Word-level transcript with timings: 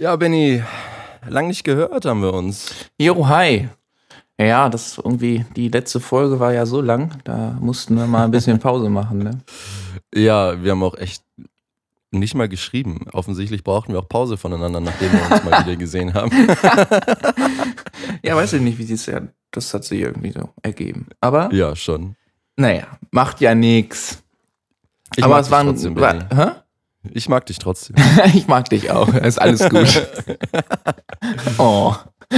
Ja, 0.00 0.16
Benny, 0.16 0.62
lang 1.28 1.48
nicht 1.48 1.62
gehört 1.62 2.06
haben 2.06 2.22
wir 2.22 2.32
uns. 2.32 2.74
Jo, 2.98 3.28
hi. 3.28 3.68
Ja, 4.40 4.70
das 4.70 4.96
irgendwie, 4.96 5.44
die 5.54 5.68
letzte 5.68 6.00
Folge 6.00 6.40
war 6.40 6.54
ja 6.54 6.64
so 6.64 6.80
lang, 6.80 7.18
da 7.24 7.58
mussten 7.60 7.96
wir 7.96 8.06
mal 8.06 8.24
ein 8.24 8.30
bisschen 8.30 8.58
Pause 8.60 8.88
machen, 8.88 9.18
ne? 9.18 9.42
Ja, 10.14 10.62
wir 10.64 10.70
haben 10.70 10.82
auch 10.84 10.96
echt 10.96 11.22
nicht 12.12 12.34
mal 12.34 12.48
geschrieben. 12.48 13.08
Offensichtlich 13.12 13.62
brauchten 13.62 13.92
wir 13.92 13.98
auch 13.98 14.08
Pause 14.08 14.38
voneinander, 14.38 14.80
nachdem 14.80 15.12
wir 15.12 15.20
uns 15.32 15.44
mal 15.44 15.66
wieder 15.66 15.76
gesehen 15.76 16.14
haben. 16.14 16.30
ja, 18.22 18.34
weiß 18.34 18.54
ich 18.54 18.62
nicht, 18.62 18.78
wie 18.78 18.84
sie 18.84 18.94
es 18.94 19.04
ja, 19.04 19.20
das 19.50 19.74
hat 19.74 19.84
sich 19.84 20.00
irgendwie 20.00 20.32
so 20.32 20.48
ergeben. 20.62 21.08
Aber. 21.20 21.52
Ja, 21.52 21.76
schon. 21.76 22.16
Naja, 22.56 22.86
macht 23.10 23.42
ja 23.42 23.54
nichts. 23.54 24.22
Ich 25.16 25.24
Aber 25.24 25.40
es 25.40 25.50
waren. 25.50 25.66
trotzdem, 25.66 25.94
War, 25.96 26.26
hä? 26.34 26.52
Ich 27.12 27.28
mag 27.28 27.46
dich 27.46 27.58
trotzdem. 27.58 27.96
ich 28.34 28.46
mag 28.46 28.68
dich 28.68 28.90
auch. 28.90 29.12
Ist 29.14 29.40
alles 29.40 29.68
gut. 29.68 30.06
oh. 31.58 31.94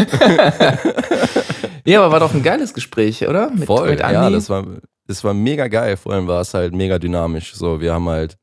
ja, 1.84 2.00
aber 2.02 2.12
war 2.12 2.20
doch 2.20 2.32
ein 2.34 2.42
geiles 2.42 2.72
Gespräch, 2.72 3.26
oder? 3.28 3.50
Mit, 3.50 3.66
Voll, 3.66 3.90
mit 3.90 4.00
ja, 4.00 4.30
das 4.30 4.48
war, 4.48 4.64
das 5.06 5.22
war 5.24 5.34
mega 5.34 5.68
geil. 5.68 5.96
Vor 5.96 6.12
allem 6.12 6.26
war 6.28 6.40
es 6.40 6.54
halt 6.54 6.74
mega 6.74 6.98
dynamisch. 6.98 7.54
So, 7.54 7.80
wir 7.80 7.92
haben 7.92 8.08
halt, 8.08 8.38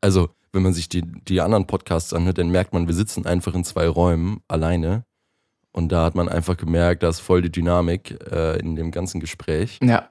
also, 0.00 0.30
wenn 0.52 0.62
man 0.62 0.72
sich 0.72 0.88
die, 0.88 1.02
die 1.02 1.40
anderen 1.40 1.66
Podcasts 1.66 2.12
anhört, 2.12 2.38
dann 2.38 2.50
merkt 2.50 2.72
man, 2.72 2.86
wir 2.86 2.94
sitzen 2.94 3.26
einfach 3.26 3.54
in 3.54 3.64
zwei 3.64 3.88
Räumen 3.88 4.40
alleine. 4.48 5.04
Und 5.72 5.92
da 5.92 6.04
hat 6.04 6.14
man 6.14 6.28
einfach 6.28 6.56
gemerkt, 6.56 7.02
da 7.02 7.08
ist 7.08 7.20
voll 7.20 7.42
die 7.42 7.52
Dynamik 7.52 8.18
äh, 8.32 8.58
in 8.58 8.74
dem 8.76 8.90
ganzen 8.90 9.20
Gespräch. 9.20 9.78
ja. 9.82 10.08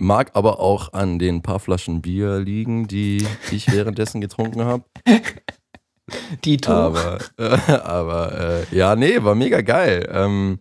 Mag 0.00 0.30
aber 0.34 0.60
auch 0.60 0.92
an 0.92 1.18
den 1.18 1.42
paar 1.42 1.58
Flaschen 1.58 2.00
Bier 2.02 2.38
liegen, 2.38 2.86
die, 2.86 3.26
die 3.50 3.56
ich 3.56 3.72
währenddessen 3.72 4.20
getrunken 4.20 4.64
habe. 4.64 4.84
Dito. 6.44 6.70
Aber, 6.70 7.18
äh, 7.36 7.72
aber 7.72 8.64
äh, 8.70 8.76
ja, 8.76 8.94
nee, 8.94 9.22
war 9.22 9.34
mega 9.34 9.60
geil. 9.60 10.08
Ähm, 10.10 10.60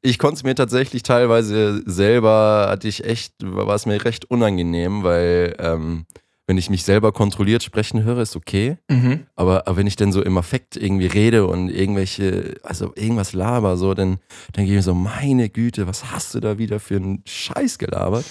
ich 0.00 0.18
konnte 0.18 0.34
es 0.34 0.42
mir 0.42 0.56
tatsächlich 0.56 1.04
teilweise 1.04 1.82
selber, 1.86 2.66
hatte 2.68 2.88
ich 2.88 3.04
echt, 3.04 3.34
war 3.40 3.74
es 3.74 3.86
mir 3.86 4.04
recht 4.04 4.28
unangenehm, 4.30 5.04
weil 5.04 5.54
ähm, 5.60 6.04
wenn 6.48 6.58
ich 6.58 6.68
mich 6.68 6.82
selber 6.82 7.12
kontrolliert 7.12 7.62
sprechen 7.62 8.02
höre, 8.02 8.18
ist 8.18 8.34
okay. 8.34 8.78
Mhm. 8.90 9.26
Aber, 9.36 9.68
aber 9.68 9.76
wenn 9.76 9.86
ich 9.86 9.96
dann 9.96 10.10
so 10.10 10.22
im 10.22 10.36
Affekt 10.36 10.76
irgendwie 10.76 11.06
rede 11.06 11.46
und 11.46 11.68
irgendwelche, 11.68 12.56
also 12.64 12.92
irgendwas 12.96 13.32
laber, 13.32 13.76
so, 13.76 13.94
dann 13.94 14.18
denke 14.56 14.70
ich 14.70 14.76
mir 14.76 14.82
so, 14.82 14.92
meine 14.92 15.48
Güte, 15.50 15.86
was 15.86 16.10
hast 16.10 16.34
du 16.34 16.40
da 16.40 16.58
wieder 16.58 16.80
für 16.80 16.96
einen 16.96 17.22
Scheiß 17.26 17.78
gelabert? 17.78 18.24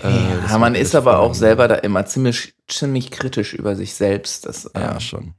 Äh, 0.00 0.08
Ja, 0.48 0.58
man 0.58 0.74
ist 0.74 0.94
aber 0.94 1.18
auch 1.18 1.34
selber 1.34 1.68
da 1.68 1.74
immer 1.76 2.06
ziemlich, 2.06 2.54
ziemlich 2.68 3.10
kritisch 3.10 3.52
über 3.54 3.76
sich 3.76 3.94
selbst. 3.94 4.46
Das 4.46 4.70
Ja, 4.74 4.98
schon. 5.00 5.34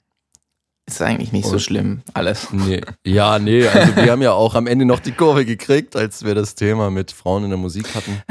ist 0.86 1.02
eigentlich 1.02 1.32
nicht 1.32 1.46
so 1.46 1.54
Und- 1.54 1.60
schlimm, 1.62 2.02
alles. 2.14 2.52
Nee. 2.52 2.82
Ja, 3.06 3.40
nee, 3.40 3.68
also 3.68 3.96
wir 3.96 4.12
haben 4.12 4.22
ja 4.22 4.34
auch 4.34 4.54
am 4.56 4.68
Ende 4.68 4.86
noch 4.86 5.00
die 5.00 5.12
Kurve 5.14 5.46
gekriegt, 5.46 5.96
als 5.96 6.24
wir 6.24 6.36
das 6.36 6.56
Thema 6.56 6.92
mit 6.92 7.12
Frauen 7.12 7.44
in 7.46 7.50
der 7.50 7.58
Musik 7.58 7.96
hatten. 7.96 8.22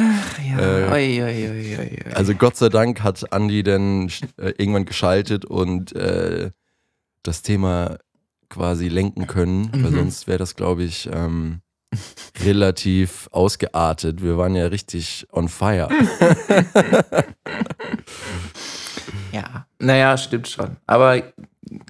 Ja, 0.49 0.59
Äh, 0.59 0.91
oi, 0.93 1.23
oi, 1.23 1.79
oi. 1.79 1.99
Also 2.15 2.35
Gott 2.35 2.57
sei 2.57 2.69
Dank 2.69 3.03
hat 3.03 3.33
Andi 3.33 3.63
dann 3.63 4.09
äh, 4.37 4.53
irgendwann 4.59 4.85
geschaltet 4.85 5.45
und 5.47 5.95
äh, 5.97 6.51
das 7.23 7.41
Thema 7.43 7.97
quasi 8.51 8.89
lenken 8.89 9.27
können, 9.27 9.71
weil 9.73 9.91
Mhm. 9.93 9.97
sonst 9.97 10.27
wäre 10.27 10.39
das, 10.39 10.55
glaube 10.57 10.83
ich, 10.85 11.09
ähm, 11.11 11.62
relativ 12.45 13.29
ausgeartet. 13.33 14.23
Wir 14.23 14.39
waren 14.39 14.55
ja 14.55 14.67
richtig 14.67 15.27
on 15.33 15.49
fire. 15.49 15.89
ja, 19.33 19.67
naja, 19.79 20.17
stimmt 20.17 20.49
schon. 20.49 20.77
Aber 20.87 21.23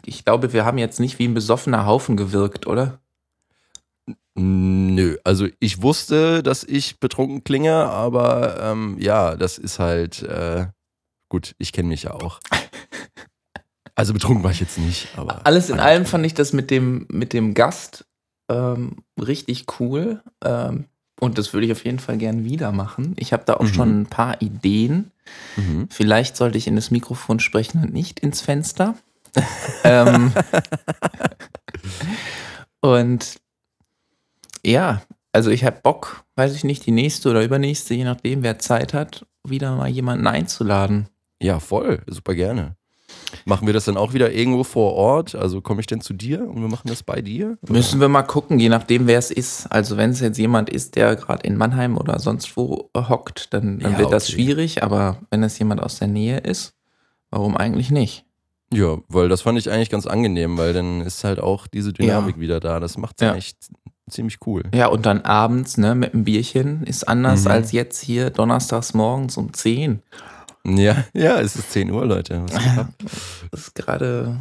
ich 0.05 0.25
glaube, 0.25 0.53
wir 0.53 0.65
haben 0.65 0.79
jetzt 0.79 1.01
nicht 1.01 1.19
wie 1.19 1.29
ein 1.29 1.35
besoffener 1.35 1.87
Haufen 1.87 2.17
gewirkt, 2.17 2.67
oder? 2.67 3.01
Nö, 4.35 5.19
also 5.25 5.47
ich 5.59 5.83
wusste, 5.83 6.43
dass 6.43 6.65
ich 6.65 6.99
betrunken 7.01 7.45
klinge, 7.45 7.75
aber 7.75 8.61
ähm, 8.63 8.97
ja, 8.99 9.37
das 9.37 9.59
ist 9.59 9.79
halt 9.79 10.23
äh, 10.23 10.69
gut, 11.29 11.55
ich 11.59 11.73
kenne 11.73 11.89
mich 11.89 12.05
ja 12.05 12.13
auch. 12.13 12.41
Also 13.95 14.15
betrunken 14.15 14.43
war 14.43 14.51
ich 14.51 14.61
jetzt 14.61 14.79
nicht, 14.79 15.09
aber. 15.17 15.45
Alles 15.45 15.69
in 15.69 15.79
allem 15.79 16.07
fand 16.07 16.25
ich 16.25 16.33
das 16.33 16.55
mit 16.55 16.71
dem, 16.71 17.07
mit 17.11 17.35
dem 17.35 17.53
Gast 17.53 18.07
ähm, 18.53 18.97
richtig 19.21 19.67
cool. 19.81 20.23
Ähm, 20.45 20.85
und 21.21 21.39
das 21.39 21.53
würde 21.53 21.67
ich 21.67 21.73
auf 21.73 21.85
jeden 21.85 21.99
Fall 22.01 22.19
gern 22.19 22.45
wieder 22.45 22.73
machen. 22.73 23.15
Ich 23.19 23.33
habe 23.33 23.45
da 23.47 23.55
auch 23.55 23.63
Mhm. 23.63 23.75
schon 23.75 24.01
ein 24.03 24.07
paar 24.07 24.43
Ideen. 24.43 25.13
Mhm. 25.57 25.87
Vielleicht 25.91 26.37
sollte 26.37 26.59
ich 26.59 26.67
in 26.67 26.75
das 26.77 26.91
Mikrofon 26.91 27.39
sprechen 27.41 27.83
und 27.83 27.93
nicht 27.93 28.21
ins 28.21 28.41
Fenster. 28.41 28.95
ähm, 29.85 30.33
und 32.81 33.41
ja, 34.65 35.03
also 35.33 35.51
ich 35.51 35.65
habe 35.65 35.81
Bock, 35.83 36.25
weiß 36.37 36.55
ich 36.55 36.65
nicht, 36.65 36.85
die 36.87 36.91
nächste 36.91 37.31
oder 37.31 37.43
übernächste, 37.43 37.95
je 37.95 38.05
nachdem, 38.05 38.43
wer 38.43 38.59
Zeit 38.59 38.93
hat, 38.95 39.27
wieder 39.45 39.77
mal 39.77 39.89
jemanden 39.89 40.27
einzuladen. 40.27 41.09
Ja, 41.41 41.59
voll, 41.61 42.03
super 42.07 42.35
gerne. 42.35 42.77
Machen 43.47 43.67
wir 43.67 43.73
das 43.75 43.87
dann 43.87 43.97
auch 43.97 44.13
wieder 44.13 44.31
irgendwo 44.33 44.63
vor 44.63 44.93
Ort? 44.95 45.35
Also 45.35 45.61
komme 45.63 45.81
ich 45.81 45.87
denn 45.87 46.01
zu 46.01 46.13
dir 46.13 46.47
und 46.49 46.61
wir 46.61 46.69
machen 46.69 46.89
das 46.89 47.03
bei 47.03 47.23
dir? 47.23 47.57
Oder? 47.63 47.73
Müssen 47.73 47.99
wir 48.01 48.09
mal 48.09 48.23
gucken, 48.23 48.59
je 48.59 48.69
nachdem, 48.69 49.07
wer 49.07 49.19
es 49.19 49.31
ist. 49.31 49.67
Also 49.73 49.97
wenn 49.97 50.11
es 50.11 50.21
jetzt 50.21 50.39
jemand 50.39 50.69
ist, 50.69 50.97
der 50.97 51.17
gerade 51.17 51.47
in 51.47 51.57
Mannheim 51.57 51.97
oder 51.97 52.19
sonst 52.19 52.57
wo 52.57 52.91
hockt, 52.97 53.53
dann, 53.55 53.79
dann 53.79 53.93
Ja, 53.93 53.99
wird 53.99 54.13
das 54.13 54.25
okay. 54.29 54.33
schwierig. 54.35 54.83
Aber 54.83 55.19
wenn 55.31 55.43
es 55.43 55.59
jemand 55.59 55.83
aus 55.83 55.99
der 55.99 56.09
Nähe 56.09 56.39
ist, 56.39 56.75
warum 57.31 57.57
eigentlich 57.57 57.91
nicht? 57.91 58.25
Ja, 58.73 58.99
weil 59.09 59.29
das 59.29 59.43
fand 59.43 59.59
ich 59.59 59.71
eigentlich 59.71 59.91
ganz 59.91 60.07
angenehm, 60.07 60.57
weil 60.59 60.73
dann 60.73 61.01
ist 61.03 61.25
halt 61.25 61.41
auch 61.41 61.67
diese 61.67 61.93
Dynamik 61.93 62.39
wieder 62.39 62.61
da. 62.61 62.81
Das 62.81 62.97
macht 62.97 63.21
Ja. 63.23 63.35
echt 63.35 63.57
ziemlich 64.11 64.39
cool. 64.47 64.63
Ja, 64.75 64.87
und 64.89 65.05
dann 65.07 65.23
abends, 65.23 65.77
ne, 65.79 65.95
mit 65.95 66.13
einem 66.15 66.25
Bierchen 66.25 66.83
ist 66.85 67.07
anders 67.09 67.45
Mhm. 67.45 67.51
als 67.51 67.73
jetzt 67.73 68.01
hier 68.03 68.31
donnerstags 68.31 68.95
morgens 68.95 69.37
um 69.37 69.53
10. 69.53 70.03
Ja, 70.67 71.05
ja, 71.13 71.41
es 71.41 71.57
ist 71.57 71.73
10 71.73 71.91
Uhr, 71.91 72.07
Leute. 72.07 72.45
Das 73.51 73.61
ist 73.61 73.75
gerade 73.75 74.39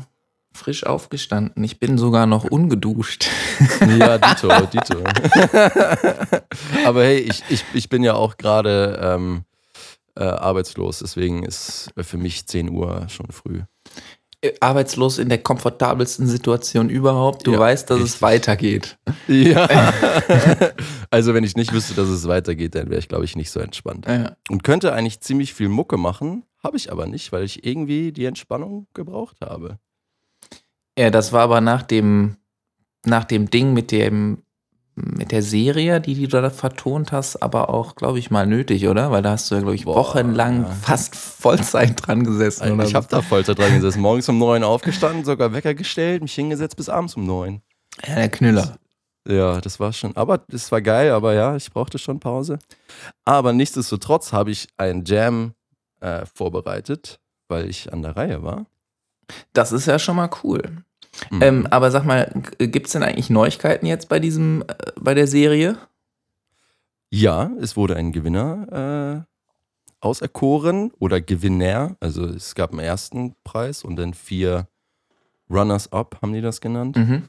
frisch 0.54 0.86
aufgestanden. 0.86 1.64
Ich 1.64 1.80
bin 1.80 1.98
sogar 1.98 2.26
noch 2.26 2.44
ungeduscht. 2.44 3.28
Ja, 4.00 4.18
Dito, 4.18 4.50
Dito. 4.68 4.98
Aber 6.86 7.04
hey, 7.04 7.20
ich, 7.20 7.44
ich, 7.50 7.64
ich 7.74 7.90
bin 7.90 8.04
ja 8.04 8.14
auch 8.16 8.38
gerade 8.38 9.00
ähm, 9.02 9.44
äh, 10.16 10.24
arbeitslos, 10.24 11.00
deswegen 11.00 11.44
ist 11.44 11.92
für 11.98 12.18
mich 12.18 12.48
10 12.48 12.70
Uhr 12.70 13.08
schon 13.10 13.28
früh. 13.32 13.62
Arbeitslos 14.60 15.20
in 15.20 15.30
der 15.30 15.38
komfortabelsten 15.38 16.26
Situation 16.28 16.90
überhaupt. 16.90 17.46
Du 17.46 17.54
Ja, 17.54 17.60
weißt, 17.60 17.90
dass 17.90 17.98
richtig. 17.98 18.16
es 18.16 18.22
weitergeht. 18.22 18.98
Ja. 19.28 19.68
also 21.12 21.34
wenn 21.34 21.44
ich 21.44 21.56
nicht 21.56 21.72
wüsste, 21.74 21.94
dass 21.94 22.10
es 22.10 22.28
weitergeht, 22.28 22.74
dann 22.74 22.90
wäre 22.90 23.00
ich, 23.00 23.08
glaube 23.08 23.26
ich, 23.26 23.36
nicht 23.36 23.52
so 23.52 23.60
entspannt. 23.60 24.08
Ja. 24.08 24.36
Und 24.50 24.64
könnte 24.64 24.94
eigentlich 24.94 25.20
ziemlich 25.22 25.54
viel 25.54 25.70
Mucke 25.70 25.98
machen, 25.98 26.44
habe 26.64 26.78
ich 26.78 26.92
aber 26.92 27.06
nicht, 27.06 27.32
weil 27.32 27.44
ich 27.44 27.66
irgendwie 27.66 28.12
die 28.12 28.26
Entspannung 28.26 28.88
gebraucht 28.96 29.38
habe. 29.42 29.78
Ja, 30.98 31.10
das 31.12 31.32
war 31.34 31.42
aber 31.42 31.62
nach 31.62 31.84
dem, 31.84 32.38
nach 33.06 33.26
dem 33.26 33.50
Ding 33.50 33.74
mit 33.74 33.92
dem, 33.92 34.44
mit 34.96 35.32
der 35.32 35.42
Serie, 35.42 36.02
die, 36.02 36.16
die 36.16 36.28
du 36.28 36.42
da 36.42 36.50
vertont 36.50 37.12
hast, 37.12 37.42
aber 37.42 37.70
auch, 37.70 37.96
glaube 37.96 38.20
ich, 38.20 38.30
mal 38.30 38.46
nötig, 38.46 38.88
oder? 38.88 39.12
Weil 39.12 39.22
da 39.22 39.32
hast 39.32 39.50
du 39.50 39.56
ja, 39.56 39.62
glaube 39.62 39.76
ich, 39.76 39.86
Boah, 39.86 39.96
wochenlang 39.96 40.64
ja. 40.64 40.70
fast 40.70 41.16
Vollzeit 41.16 42.06
dran 42.06 42.24
gesessen. 42.24 42.72
oder 42.72 42.84
ich 42.84 42.96
habe 42.96 43.08
da 43.10 43.22
Vollzeit 43.22 43.58
dran 43.58 43.74
gesessen. 43.74 44.02
Morgens 44.02 44.28
um 44.30 44.38
neun 44.38 44.64
aufgestanden, 44.64 45.24
sogar 45.24 45.54
Wecker 45.54 45.74
gestellt, 45.74 46.22
mich 46.22 46.34
hingesetzt 46.34 46.76
bis 46.76 46.90
abends 46.90 47.16
um 47.16 47.26
neun. 47.26 47.62
Ja, 48.06 48.16
der 48.16 48.30
Knüller. 48.30 48.78
Ja, 49.28 49.62
das 49.62 49.80
war 49.80 49.94
schon. 49.94 50.16
Aber 50.18 50.40
das 50.40 50.72
war 50.72 50.82
geil, 50.82 51.12
aber 51.12 51.34
ja, 51.34 51.56
ich 51.56 51.72
brauchte 51.72 51.98
schon 52.00 52.20
Pause. 52.20 52.60
Aber 53.24 53.54
nichtsdestotrotz 53.54 54.34
habe 54.34 54.52
ich 54.52 54.68
ein 54.78 55.06
Jam 55.06 55.54
äh, 56.00 56.26
vorbereitet, 56.26 57.20
weil 57.48 57.70
ich 57.70 57.94
an 57.94 58.02
der 58.02 58.16
Reihe 58.18 58.44
war. 58.44 58.66
Das 59.54 59.72
ist 59.72 59.86
ja 59.86 60.00
schon 60.00 60.16
mal 60.16 60.30
cool. 60.44 60.84
Mhm. 61.30 61.42
Ähm, 61.42 61.68
aber 61.70 61.92
sag 61.92 62.06
mal, 62.06 62.32
gibt 62.58 62.88
es 62.88 62.94
denn 62.94 63.04
eigentlich 63.04 63.30
Neuigkeiten 63.30 63.86
jetzt 63.86 64.10
bei 64.10 64.20
diesem, 64.20 64.64
äh, 64.64 64.74
bei 65.00 65.14
der 65.14 65.28
Serie? 65.28 65.78
Ja, 67.10 67.52
es 67.60 67.76
wurde 67.76 67.96
ein 67.96 68.12
Gewinner 68.12 69.26
äh, 69.26 69.32
auserkoren 70.00 70.92
oder 71.00 71.22
Gewinner. 71.22 71.96
Also 72.00 72.26
es 72.26 72.56
gab 72.56 72.72
einen 72.72 72.80
ersten 72.80 73.36
Preis 73.44 73.84
und 73.84 73.98
dann 73.98 74.14
vier 74.14 74.68
Runners-up, 75.50 76.20
haben 76.22 76.34
die 76.34 76.42
das 76.42 76.62
genannt. 76.62 76.96
Mhm. 76.98 77.28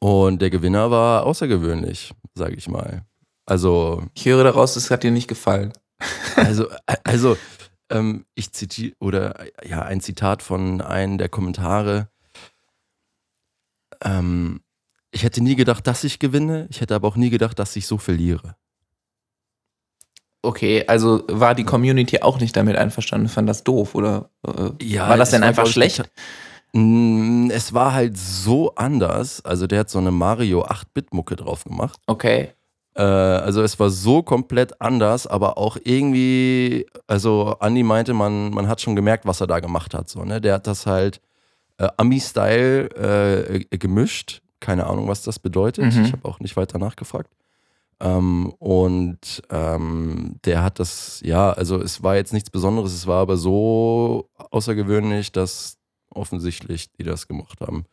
Und 0.00 0.42
der 0.42 0.50
Gewinner 0.50 0.90
war 0.90 1.24
außergewöhnlich, 1.24 2.12
sage 2.34 2.56
ich 2.56 2.68
mal. 2.68 3.04
Also, 3.46 4.02
Ich 4.14 4.26
höre 4.26 4.42
daraus, 4.44 4.74
es 4.74 4.90
hat 4.90 5.04
dir 5.04 5.12
nicht 5.12 5.28
gefallen. 5.28 5.72
also, 6.36 6.66
also 7.04 7.36
ähm, 7.90 8.24
ich 8.34 8.52
zitiere, 8.52 8.94
oder 8.98 9.44
ja, 9.64 9.82
ein 9.82 10.00
Zitat 10.00 10.42
von 10.42 10.80
einem 10.80 11.18
der 11.18 11.28
Kommentare. 11.28 12.08
Ähm, 14.02 14.60
ich 15.10 15.22
hätte 15.22 15.42
nie 15.42 15.56
gedacht, 15.56 15.86
dass 15.86 16.04
ich 16.04 16.18
gewinne. 16.18 16.66
Ich 16.70 16.80
hätte 16.80 16.94
aber 16.94 17.08
auch 17.08 17.16
nie 17.16 17.30
gedacht, 17.30 17.58
dass 17.58 17.76
ich 17.76 17.86
so 17.86 17.98
verliere. 17.98 18.56
Okay, 20.42 20.84
also 20.88 21.22
war 21.28 21.54
die 21.54 21.64
Community 21.64 22.20
auch 22.20 22.40
nicht 22.40 22.56
damit 22.56 22.76
einverstanden, 22.76 23.28
fand 23.28 23.48
das 23.48 23.62
doof 23.62 23.94
oder 23.94 24.30
äh, 24.44 24.70
Ja, 24.84 25.08
war 25.08 25.16
das 25.16 25.30
denn 25.30 25.44
einfach 25.44 25.68
schlecht? 25.68 26.10
Mm, 26.72 27.48
es 27.50 27.72
war 27.72 27.92
halt 27.92 28.18
so 28.18 28.74
anders. 28.74 29.44
Also 29.44 29.68
der 29.68 29.80
hat 29.80 29.90
so 29.90 29.98
eine 29.98 30.10
Mario 30.10 30.64
8-Bit-Mucke 30.64 31.36
drauf 31.36 31.62
gemacht. 31.64 32.00
Okay. 32.06 32.48
Äh, 32.94 33.02
also 33.02 33.62
es 33.62 33.78
war 33.78 33.90
so 33.90 34.22
komplett 34.22 34.80
anders, 34.80 35.28
aber 35.28 35.58
auch 35.58 35.76
irgendwie, 35.84 36.86
also 37.06 37.56
Andy 37.60 37.84
meinte, 37.84 38.12
man, 38.12 38.50
man 38.50 38.68
hat 38.68 38.80
schon 38.80 38.96
gemerkt, 38.96 39.26
was 39.26 39.40
er 39.40 39.46
da 39.46 39.60
gemacht 39.60 39.94
hat. 39.94 40.08
So, 40.08 40.24
ne? 40.24 40.40
Der 40.40 40.54
hat 40.54 40.66
das 40.66 40.86
halt 40.86 41.20
äh, 41.82 41.88
Ami-Style 41.96 43.64
äh, 43.70 43.76
gemischt. 43.76 44.40
Keine 44.60 44.86
Ahnung, 44.86 45.08
was 45.08 45.22
das 45.22 45.38
bedeutet. 45.38 45.92
Mhm. 45.92 46.04
Ich 46.04 46.12
habe 46.12 46.28
auch 46.28 46.38
nicht 46.40 46.56
weiter 46.56 46.78
nachgefragt. 46.78 47.30
Ähm, 48.00 48.52
und 48.58 49.42
ähm, 49.50 50.36
der 50.44 50.62
hat 50.62 50.78
das, 50.78 51.20
ja, 51.24 51.52
also 51.52 51.80
es 51.80 52.02
war 52.02 52.16
jetzt 52.16 52.32
nichts 52.32 52.50
Besonderes, 52.50 52.92
es 52.92 53.06
war 53.06 53.20
aber 53.22 53.36
so 53.36 54.28
außergewöhnlich, 54.50 55.32
dass 55.32 55.78
offensichtlich 56.10 56.90
die 56.92 57.04
das 57.04 57.26
gemacht 57.28 57.60
haben. 57.60 57.84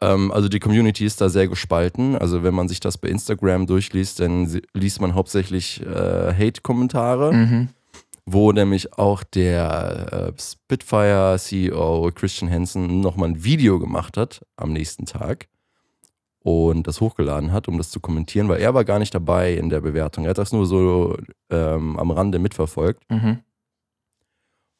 Ähm, 0.00 0.32
also 0.32 0.48
die 0.48 0.60
Community 0.60 1.04
ist 1.04 1.20
da 1.20 1.28
sehr 1.28 1.48
gespalten. 1.48 2.16
Also 2.16 2.42
wenn 2.42 2.54
man 2.54 2.68
sich 2.68 2.80
das 2.80 2.98
bei 2.98 3.08
Instagram 3.08 3.66
durchliest, 3.66 4.20
dann 4.20 4.60
liest 4.74 5.00
man 5.00 5.14
hauptsächlich 5.14 5.80
äh, 5.82 6.34
Hate-Kommentare, 6.34 7.32
Mhm. 7.32 7.68
Wo 8.24 8.52
nämlich 8.52 8.92
auch 8.94 9.24
der 9.24 10.32
äh, 10.36 10.40
Spitfire-CEO 10.40 12.10
Christian 12.14 12.50
Hansen 12.50 13.00
nochmal 13.00 13.30
ein 13.30 13.44
Video 13.44 13.78
gemacht 13.78 14.16
hat 14.16 14.46
am 14.56 14.72
nächsten 14.72 15.06
Tag 15.06 15.48
und 16.40 16.86
das 16.86 17.00
hochgeladen 17.00 17.52
hat, 17.52 17.68
um 17.68 17.78
das 17.78 17.90
zu 17.90 18.00
kommentieren, 18.00 18.48
weil 18.48 18.60
er 18.60 18.74
war 18.74 18.84
gar 18.84 18.98
nicht 18.98 19.14
dabei 19.14 19.54
in 19.54 19.70
der 19.70 19.80
Bewertung. 19.80 20.24
Er 20.24 20.30
hat 20.30 20.38
das 20.38 20.52
nur 20.52 20.66
so 20.66 21.16
ähm, 21.50 21.98
am 21.98 22.10
Rande 22.10 22.38
mitverfolgt. 22.38 23.02
Mhm. 23.10 23.40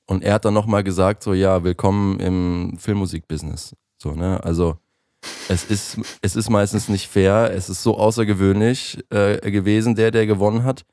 Und 0.07 0.25
er 0.25 0.35
hat 0.35 0.45
dann 0.45 0.55
nochmal 0.55 0.85
gesagt, 0.85 1.23
so 1.23 1.33
ja, 1.33 1.63
willkommen 1.63 2.21
im 2.21 2.77
Filmmusikbusiness. 2.79 3.75
So, 3.97 4.13
ne? 4.13 4.43
Also 4.43 4.77
es 5.49 5.65
ist, 5.65 5.99
es 6.21 6.37
ist 6.37 6.51
meistens 6.51 6.89
nicht 6.89 7.09
fair, 7.09 7.53
es 7.55 7.69
ist 7.69 7.83
so 7.83 7.97
außergewöhnlich 7.97 9.05
äh, 9.11 9.51
gewesen, 9.51 9.95
der, 9.95 10.11
der 10.11 10.27
gewonnen 10.27 10.65
hat, 10.65 10.85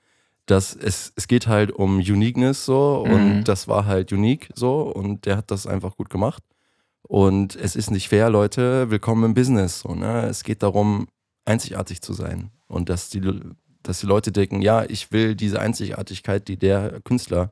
dass 0.49 0.75
es, 0.75 1.13
es 1.15 1.27
geht 1.27 1.47
halt 1.47 1.71
um 1.71 1.97
Uniqueness 1.97 2.65
so 2.65 3.03
und 3.05 3.37
Mhm. 3.37 3.43
das 3.43 3.67
war 3.67 3.85
halt 3.85 4.11
unique 4.11 4.49
so 4.55 4.81
und 4.81 5.25
der 5.25 5.37
hat 5.37 5.51
das 5.51 5.67
einfach 5.67 5.95
gut 5.95 6.09
gemacht. 6.09 6.43
Und 7.03 7.55
es 7.55 7.75
ist 7.75 7.91
nicht 7.91 8.09
fair, 8.09 8.29
Leute, 8.29 8.89
willkommen 8.89 9.23
im 9.25 9.33
Business. 9.33 9.81
So, 9.81 9.93
ne? 9.95 10.27
Es 10.27 10.43
geht 10.43 10.63
darum, 10.63 11.07
einzigartig 11.45 12.01
zu 12.01 12.13
sein. 12.13 12.51
Und 12.67 12.89
dass 12.89 13.09
die, 13.09 13.21
dass 13.83 13.99
die 13.99 14.05
Leute 14.05 14.31
denken, 14.31 14.61
ja, 14.61 14.83
ich 14.85 15.11
will 15.11 15.35
diese 15.35 15.59
Einzigartigkeit, 15.59 16.47
die 16.47 16.57
der 16.57 16.99
Künstler 17.01 17.51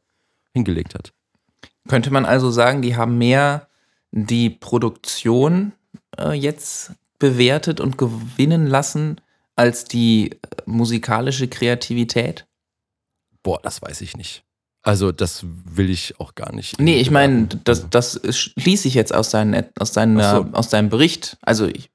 hingelegt 0.53 0.95
hat. 0.95 1.11
Könnte 1.87 2.11
man 2.11 2.25
also 2.25 2.51
sagen, 2.51 2.81
die 2.81 2.95
haben 2.95 3.17
mehr 3.17 3.67
die 4.11 4.49
Produktion 4.49 5.73
äh, 6.17 6.33
jetzt 6.33 6.93
bewertet 7.19 7.79
und 7.79 7.97
gewinnen 7.97 8.67
lassen 8.67 9.21
als 9.55 9.85
die 9.85 10.31
äh, 10.31 10.37
musikalische 10.65 11.47
Kreativität? 11.47 12.45
Boah, 13.47 13.59
das 13.63 13.81
weiß 13.81 14.01
ich 14.01 14.17
nicht. 14.17 14.43
Also, 14.83 15.13
das 15.13 15.45
will 15.45 15.89
ich 15.89 16.19
auch 16.19 16.35
gar 16.35 16.53
nicht. 16.53 16.79
Nee, 16.81 16.97
ich 16.99 17.11
meine, 17.11 17.47
das, 17.63 17.89
das 17.89 18.19
schließe 18.29 18.89
ich 18.89 18.93
jetzt 18.93 19.13
aus, 19.15 19.29
deinen, 19.29 19.63
aus, 19.79 19.93
deiner, 19.93 20.23
Ach 20.25 20.35
so. 20.45 20.49
aus 20.51 20.67
deinem 20.67 20.89
Bericht. 20.89 21.37
Also, 21.41 21.65
ich, 21.65 21.89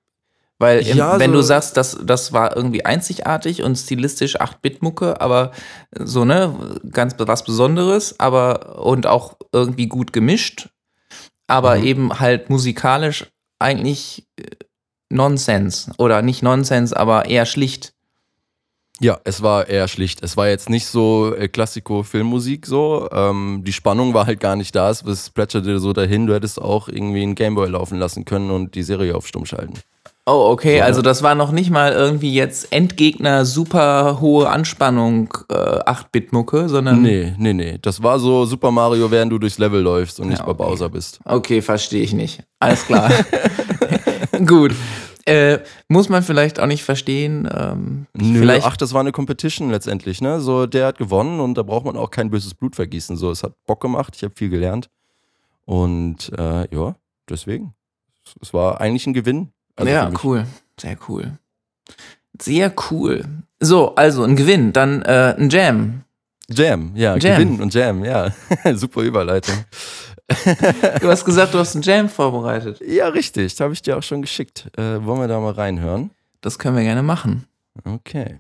weil 0.59 0.79
im- 0.87 0.97
Ja, 0.97 1.19
wenn 1.19 1.31
so- 1.31 1.37
du 1.37 1.43
sagst, 1.43 1.77
das, 1.77 1.99
das 2.03 2.33
war 2.33 2.57
irgendwie 2.57 2.87
einzigartig 2.87 3.63
und 3.63 3.77
stilistisch 3.77 4.41
8-Bit-Mucke, 4.41 5.21
aber 5.21 5.53
so, 5.99 6.25
ne, 6.25 6.81
ganz 6.91 7.15
was 7.19 7.45
Besonderes, 7.45 8.19
aber 8.19 8.83
und 8.83 9.07
auch 9.07 9.37
irgendwie 9.53 9.89
gut 9.89 10.15
gemischt, 10.15 10.71
aber 11.49 11.77
Mhm. 11.77 11.85
eben 11.85 12.21
halt 12.21 12.49
musikalisch 12.49 13.27
eigentlich 13.59 14.27
äh, 14.39 14.45
Nonsens 15.11 15.91
oder 15.99 16.23
nicht 16.23 16.43
Nonsens, 16.43 16.95
aber 16.95 17.27
eher 17.27 17.45
schlicht. 17.45 17.92
Ja, 19.03 19.19
es 19.25 19.43
war 19.43 19.69
eher 19.69 19.89
schlicht. 19.89 20.23
Es 20.23 20.37
war 20.37 20.49
jetzt 20.49 20.71
nicht 20.71 20.87
so 20.87 21.35
äh, 21.35 21.49
Klassiko-Filmmusik 21.49 22.67
so. 22.67 23.09
Ähm, 23.13 23.63
die 23.67 23.73
Spannung 23.73 24.15
war 24.15 24.27
halt 24.27 24.39
gar 24.39 24.55
nicht 24.55 24.75
da. 24.77 24.91
Es 24.91 25.31
plätscherte 25.31 25.81
so 25.81 25.93
dahin. 25.93 26.29
Du 26.29 26.35
hättest 26.35 26.63
auch 26.63 26.89
irgendwie 26.89 27.23
einen 27.23 27.35
Gameboy 27.35 27.69
laufen 27.69 27.99
lassen 27.99 28.25
können 28.25 28.51
und 28.53 28.77
die 28.77 28.85
Serie 28.85 29.17
auf 29.17 29.27
Stumm 29.27 29.45
schalten. 29.45 29.75
Oh, 30.25 30.51
okay, 30.53 30.79
So, 30.79 30.85
also 30.85 31.01
ne? 31.01 31.03
das 31.03 31.25
war 31.25 31.35
noch 31.35 31.51
nicht 31.51 31.71
mal 31.71 31.93
irgendwie 31.93 32.33
jetzt 32.33 32.73
Endgegner, 32.73 33.45
super 33.45 34.21
hohe 34.21 34.49
Anspannung, 34.49 35.37
äh, 35.51 35.55
8-Bit-Mucke, 35.55 36.69
sondern. 36.69 37.03
Nee, 37.03 37.35
nee, 37.39 37.53
nee. 37.53 37.79
Das 37.83 38.05
war 38.05 38.21
so 38.21 38.45
Super 38.45 38.71
Mario, 38.71 39.11
während 39.11 39.33
du 39.33 39.41
durchs 39.41 39.59
Level 39.59 39.81
läufst 39.83 40.21
und 40.21 40.29
nicht 40.29 40.39
Ja, 40.39 40.45
bei 40.45 40.53
okay. 40.53 40.63
Bowser 40.63 40.89
bist. 40.91 41.19
Okay, 41.25 41.61
verstehe 41.61 42.05
ich 42.05 42.13
nicht. 42.13 42.45
Alles 42.61 42.87
klar. 42.87 43.11
Gut. 44.47 44.77
Äh, 45.25 45.61
muss 45.89 46.09
man 46.09 46.23
vielleicht 46.23 46.59
auch 46.59 46.67
nicht 46.67 46.83
verstehen. 46.83 47.49
Ähm, 47.55 48.07
Nö, 48.15 48.41
vielleicht. 48.41 48.67
ach, 48.67 48.77
das 48.77 48.93
war 48.93 49.01
eine 49.01 49.13
Competition 49.13 49.71
letztendlich, 49.71 50.21
ne? 50.21 50.41
So, 50.41 50.67
der 50.67 50.87
hat 50.87 50.99
gewonnen 50.99 51.39
und 51.41 51.57
da 51.57 51.63
braucht 51.63 51.85
man 51.85 51.97
auch 51.97 52.11
kein 52.11 52.31
böses 52.31 52.55
Blut 52.55 52.75
vergießen. 52.75 53.17
So, 53.17 53.31
es 53.31 53.43
hat 53.43 53.53
Bock 53.67 53.81
gemacht, 53.81 54.15
ich 54.17 54.25
habe 54.25 54.35
viel 54.35 54.49
gelernt. 54.49 54.89
Und 55.65 56.33
äh, 56.37 56.75
ja, 56.75 56.97
deswegen. 57.29 57.75
Es 58.41 58.53
war 58.53 58.81
eigentlich 58.81 59.07
ein 59.07 59.15
Gewinn. 59.15 59.53
Also 59.77 59.93
ja, 59.93 60.11
cool. 60.23 60.47
Sehr 60.81 60.97
cool. 61.09 61.39
Sehr 62.41 62.73
cool. 62.91 63.25
So, 63.61 63.95
also 63.95 64.25
ein 64.25 64.37
Gewinn, 64.37 64.73
dann 64.73 65.03
äh, 65.03 65.35
ein 65.39 65.51
Jam. 65.51 66.03
Jam, 66.49 66.93
ja, 66.95 67.17
Jam. 67.17 67.37
Gewinn 67.37 67.61
und 67.61 67.73
Jam, 67.73 68.05
ja. 68.05 68.33
Super 68.75 69.03
Überleitung. 69.03 69.65
Du 70.29 71.09
hast 71.09 71.25
gesagt, 71.25 71.55
du 71.55 71.59
hast 71.59 71.75
einen 71.75 71.83
Jam 71.83 72.09
vorbereitet. 72.09 72.81
Ja, 72.87 73.09
richtig. 73.09 73.61
Habe 73.61 73.73
ich 73.73 73.83
dir 73.83 73.99
auch 73.99 74.03
schon 74.03 74.23
geschickt. 74.23 74.71
Äh, 74.77 75.05
wollen 75.05 75.21
wir 75.21 75.29
da 75.29 75.41
mal 75.41 75.53
reinhören? 75.53 76.11
Das 76.41 76.59
können 76.59 76.77
wir 76.77 76.83
gerne 76.83 77.03
machen. 77.03 77.47
Okay. 77.85 78.39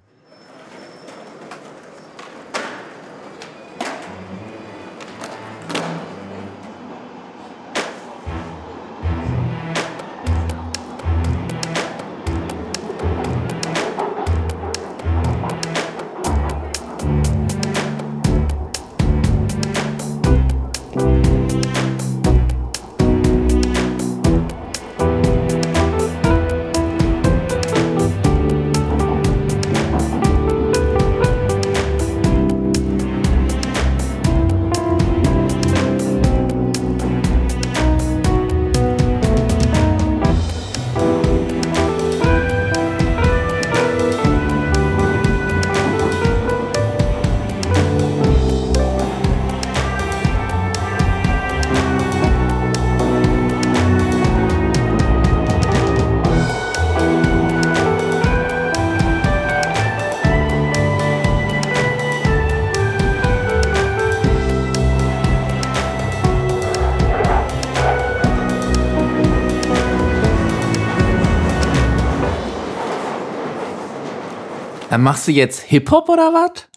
Dann 74.92 75.04
machst 75.04 75.26
du 75.26 75.32
jetzt 75.32 75.60
Hip-Hop 75.62 76.10
oder 76.10 76.34
was? 76.34 76.68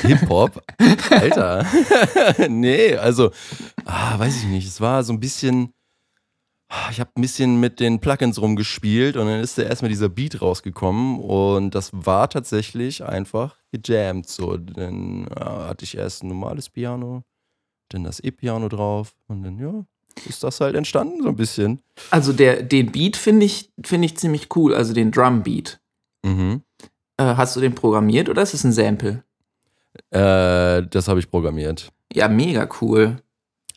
Hip-Hop? 0.00 0.62
Alter. 1.10 1.66
nee, 2.48 2.96
also, 2.96 3.30
ah, 3.84 4.18
weiß 4.18 4.38
ich 4.38 4.44
nicht. 4.44 4.66
Es 4.66 4.80
war 4.80 5.04
so 5.04 5.12
ein 5.12 5.20
bisschen. 5.20 5.74
ah, 6.70 6.88
Ich 6.90 6.98
habe 6.98 7.10
ein 7.14 7.20
bisschen 7.20 7.60
mit 7.60 7.78
den 7.78 8.00
Plugins 8.00 8.40
rumgespielt 8.40 9.18
und 9.18 9.26
dann 9.26 9.40
ist 9.40 9.58
da 9.58 9.64
erstmal 9.64 9.90
dieser 9.90 10.08
Beat 10.08 10.40
rausgekommen 10.40 11.20
und 11.20 11.74
das 11.74 11.90
war 11.92 12.30
tatsächlich 12.30 13.04
einfach 13.04 13.58
gejammt. 13.70 14.30
So, 14.30 14.56
dann 14.56 15.26
äh, 15.26 15.38
hatte 15.38 15.84
ich 15.84 15.94
erst 15.94 16.24
ein 16.24 16.28
normales 16.28 16.70
Piano, 16.70 17.22
dann 17.90 18.04
das 18.04 18.18
E-Piano 18.20 18.70
drauf 18.70 19.14
und 19.28 19.42
dann, 19.42 19.58
ja, 19.58 19.84
ist 20.26 20.42
das 20.42 20.62
halt 20.62 20.74
entstanden 20.74 21.22
so 21.22 21.28
ein 21.28 21.36
bisschen. 21.36 21.82
Also 22.10 22.32
der, 22.32 22.62
den 22.62 22.92
Beat 22.92 23.18
finde 23.18 23.44
ich, 23.44 23.70
finde 23.84 24.06
ich 24.06 24.16
ziemlich 24.16 24.48
cool, 24.56 24.74
also 24.74 24.94
den 24.94 25.10
Drum-Beat. 25.10 25.80
Mhm. 26.24 26.62
Äh, 27.18 27.34
hast 27.36 27.56
du 27.56 27.60
den 27.60 27.74
programmiert 27.74 28.28
oder 28.28 28.42
ist 28.42 28.54
es 28.54 28.64
ein 28.64 28.72
Sample? 28.72 29.22
Äh, 30.10 30.82
das 30.88 31.08
habe 31.08 31.18
ich 31.18 31.30
programmiert. 31.30 31.90
Ja, 32.12 32.28
mega 32.28 32.68
cool. 32.80 33.22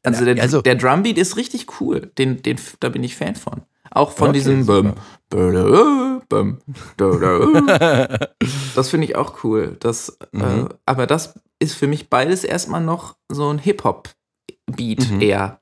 Also, 0.04 0.26
der, 0.26 0.42
also- 0.42 0.62
der 0.62 0.76
Drumbeat 0.76 1.18
ist 1.18 1.38
richtig 1.38 1.80
cool. 1.82 2.12
Den, 2.18 2.42
den, 2.42 2.58
da 2.80 2.90
bin 2.90 3.04
ich 3.04 3.16
Fan 3.16 3.36
von. 3.36 3.62
Auch 3.92 4.12
von 4.12 4.30
Okay, 4.30 4.38
diesem. 4.38 4.66
Bum, 4.66 4.94
bum, 5.30 6.24
bum, 6.30 6.60
Das 8.76 8.90
finde 8.90 9.08
ich 9.08 9.16
auch 9.16 9.44
cool. 9.44 9.78
Das, 9.80 10.18
äh, 10.34 10.38
Mhm. 10.38 10.70
aber 10.86 11.08
das 11.08 11.40
ist 11.60 11.74
für 11.76 11.88
mich 11.88 12.10
beides 12.10 12.44
erstmal 12.44 12.82
noch 12.82 13.16
so 13.30 13.50
ein 13.52 13.58
Hip-Hop-Beat 13.60 15.12
Mhm. 15.12 15.22
eher. 15.22 15.60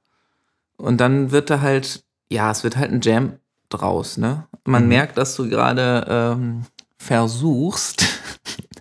Und 0.77 0.97
dann 0.99 1.31
wird 1.31 1.49
da 1.49 1.61
halt, 1.61 2.03
ja, 2.29 2.51
es 2.51 2.63
wird 2.63 2.77
halt 2.77 2.91
ein 2.91 3.01
Jam 3.01 3.33
draus, 3.69 4.17
ne? 4.17 4.47
Man 4.65 4.83
Mhm. 4.83 4.89
merkt, 4.89 5.17
dass 5.17 5.35
du 5.35 5.47
gerade 5.49 6.05
ähm, 6.09 6.65
versuchst, 6.97 8.05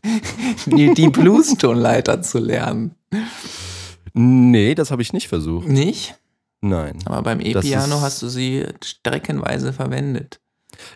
die, 0.67 1.09
Blues-Tonleiter 1.09 2.23
zu 2.23 2.39
lernen. 2.39 2.95
Nee, 4.15 4.75
das 4.75 4.91
habe 4.91 5.03
ich 5.03 5.13
nicht 5.13 5.29
versucht. 5.29 5.69
Nicht? 5.69 6.19
Nein. 6.61 6.99
Aber 7.05 7.23
beim 7.23 7.39
Das 7.39 7.65
E-Piano 7.65 8.01
hast 8.01 8.23
du 8.23 8.29
sie 8.29 8.67
streckenweise 8.83 9.73
verwendet. 9.73 10.41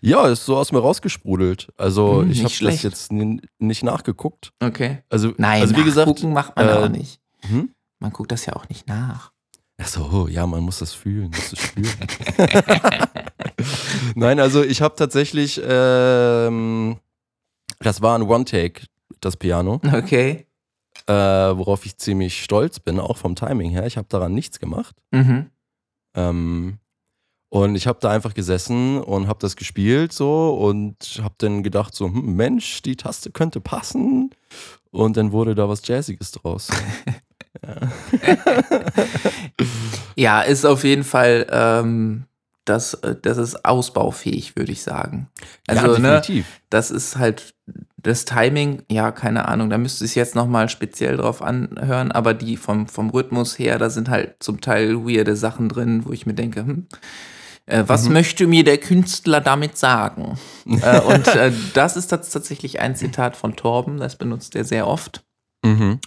Ja, 0.00 0.26
ist 0.28 0.44
so 0.44 0.56
aus 0.56 0.72
mir 0.72 0.78
rausgesprudelt. 0.80 1.68
Also 1.76 2.22
Hm, 2.22 2.30
ich 2.30 2.44
habe 2.44 2.54
das 2.60 2.82
jetzt 2.82 3.12
nicht 3.12 3.82
nachgeguckt. 3.82 4.52
Okay. 4.60 5.02
Also, 5.08 5.32
Nein, 5.36 5.62
also 5.62 5.76
wie 5.76 5.84
gesagt, 5.84 6.06
gucken 6.08 6.32
macht 6.32 6.56
man 6.56 6.68
äh, 6.68 6.72
auch 6.72 6.88
nicht. 6.88 7.20
hm? 7.40 7.70
Man 7.98 8.12
guckt 8.12 8.32
das 8.32 8.46
ja 8.46 8.54
auch 8.56 8.68
nicht 8.68 8.88
nach. 8.88 9.32
Ach 9.82 9.88
so, 9.88 10.28
ja, 10.28 10.46
man 10.46 10.62
muss 10.62 10.78
das 10.80 10.92
fühlen, 10.92 11.30
muss 11.30 11.52
es 11.52 11.58
spüren. 11.58 12.06
Nein, 14.14 14.38
also 14.40 14.62
ich 14.62 14.82
habe 14.82 14.94
tatsächlich, 14.96 15.60
ähm, 15.64 16.96
das 17.80 18.00
war 18.02 18.16
ein 18.18 18.22
One-Take, 18.22 18.82
das 19.20 19.37
Piano, 19.37 19.80
Okay. 19.92 20.46
äh, 21.06 21.12
worauf 21.12 21.84
ich 21.87 21.96
ziemlich 21.99 22.42
stolz 22.42 22.78
bin, 22.80 23.00
auch 23.00 23.16
vom 23.16 23.34
Timing 23.34 23.70
her. 23.70 23.87
Ich 23.87 23.96
habe 23.96 24.06
daran 24.08 24.32
nichts 24.34 24.58
gemacht. 24.60 24.94
Mhm. 25.10 25.50
Ähm, 26.14 26.78
und 27.52 27.75
ich 27.75 27.87
habe 27.88 27.99
da 28.00 28.10
einfach 28.10 28.34
gesessen 28.34 28.99
und 29.02 29.26
habe 29.26 29.40
das 29.40 29.56
gespielt 29.56 30.12
so 30.12 30.54
und 30.54 31.20
habe 31.22 31.34
dann 31.38 31.62
gedacht 31.64 31.94
so, 31.94 32.06
hm, 32.06 32.37
Mensch, 32.37 32.82
die 32.82 32.94
Taste 32.96 33.30
könnte 33.32 33.60
passen. 33.60 34.30
Und 34.92 35.16
dann 35.16 35.32
wurde 35.32 35.54
da 35.54 35.68
was 35.68 35.87
Jazziges 35.87 36.30
draus. 36.32 36.68
Ja, 40.16 40.42
ist 40.42 40.64
auf 40.64 40.84
jeden 40.84 41.04
Fall, 41.04 41.46
ähm, 41.50 42.25
das, 42.64 42.95
äh, 42.95 43.17
das 43.21 43.38
ist 43.38 43.64
ausbaufähig, 43.64 44.57
würde 44.57 44.73
ich 44.73 44.83
sagen. 44.83 45.29
Also, 45.67 45.93
ja, 45.95 45.99
ne, 45.99 46.09
definitiv. 46.21 46.47
das 46.71 46.90
ist 46.90 47.17
halt 47.17 47.55
das 47.97 48.25
Timing, 48.25 48.83
ja, 48.90 49.12
keine 49.12 49.47
Ahnung, 49.49 49.69
da 49.71 49.76
müsste 49.79 50.05
ich 50.05 50.14
jetzt 50.14 50.35
nochmal 50.35 50.69
speziell 50.71 51.17
drauf 51.19 51.43
anhören, 51.43 52.12
aber 52.12 52.33
die 52.33 52.57
vom, 52.57 52.87
vom 52.88 53.11
Rhythmus 53.11 53.59
her, 53.59 53.79
da 53.79 53.90
sind 53.90 54.09
halt 54.09 54.37
zum 54.40 54.61
Teil 54.61 55.05
weirde 55.07 55.37
Sachen 55.37 55.69
drin, 55.69 56.05
wo 56.07 56.12
ich 56.12 56.25
mir 56.26 56.33
denke, 56.35 56.61
hm, 56.61 56.87
äh, 57.67 57.85
was 57.87 58.05
Mhm. 58.07 58.14
möchte 58.14 58.47
mir 58.47 58.64
der 58.64 58.79
Künstler 58.79 59.40
damit 59.43 59.76
sagen? 59.76 60.38
äh, 60.83 61.00
und 61.00 61.26
äh, 61.29 61.52
das 61.75 61.97
ist 61.97 62.11
tats- 62.12 62.31
tatsächlich 62.31 62.81
ein 62.81 62.97
Zitat 62.97 63.37
von 63.37 63.55
Torben, 63.57 63.99
das 63.99 64.17
benutzt 64.17 64.57
er 64.57 64.64
sehr 64.64 64.87
oft. 64.87 65.23
Mhm. 65.62 66.00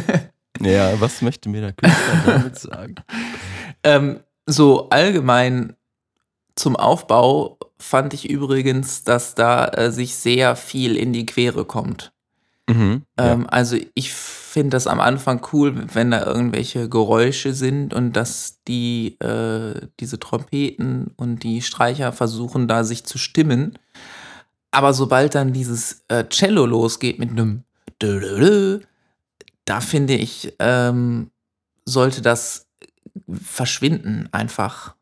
ja, 0.60 1.00
was 1.00 1.20
möchte 1.22 1.48
mir 1.48 1.60
der 1.62 1.72
Künstler 1.72 2.22
damit 2.26 2.58
sagen? 2.58 2.94
Ähm, 3.82 4.20
so 4.46 4.88
allgemein 4.90 5.74
zum 6.54 6.76
Aufbau 6.76 7.58
fand 7.78 8.14
ich 8.14 8.28
übrigens, 8.28 9.04
dass 9.04 9.34
da 9.34 9.66
äh, 9.68 9.90
sich 9.90 10.14
sehr 10.14 10.56
viel 10.56 10.96
in 10.96 11.12
die 11.12 11.26
Quere 11.26 11.64
kommt. 11.64 12.12
Mhm. 12.68 13.02
Ähm, 13.16 13.46
Also 13.50 13.76
ich 13.94 14.12
finde 14.12 14.70
das 14.70 14.86
am 14.86 15.00
Anfang 15.00 15.46
cool, 15.52 15.86
wenn 15.94 16.10
da 16.10 16.24
irgendwelche 16.24 16.88
Geräusche 16.88 17.54
sind 17.54 17.94
und 17.94 18.14
dass 18.14 18.58
die 18.66 19.16
äh, 19.20 19.88
diese 20.00 20.18
Trompeten 20.18 21.12
und 21.16 21.42
die 21.42 21.62
Streicher 21.62 22.12
versuchen 22.12 22.68
da 22.68 22.84
sich 22.84 23.04
zu 23.04 23.16
stimmen. 23.16 23.78
Aber 24.72 24.92
sobald 24.92 25.34
dann 25.34 25.52
dieses 25.52 26.04
äh, 26.08 26.24
Cello 26.28 26.66
losgeht 26.66 27.18
mit 27.18 27.30
einem 27.30 27.64
da 29.64 29.80
finde 29.80 30.14
ich, 30.14 30.54
ähm, 30.58 31.30
sollte 31.84 32.22
das 32.22 32.66
verschwinden 33.30 34.28
einfach. 34.32 34.96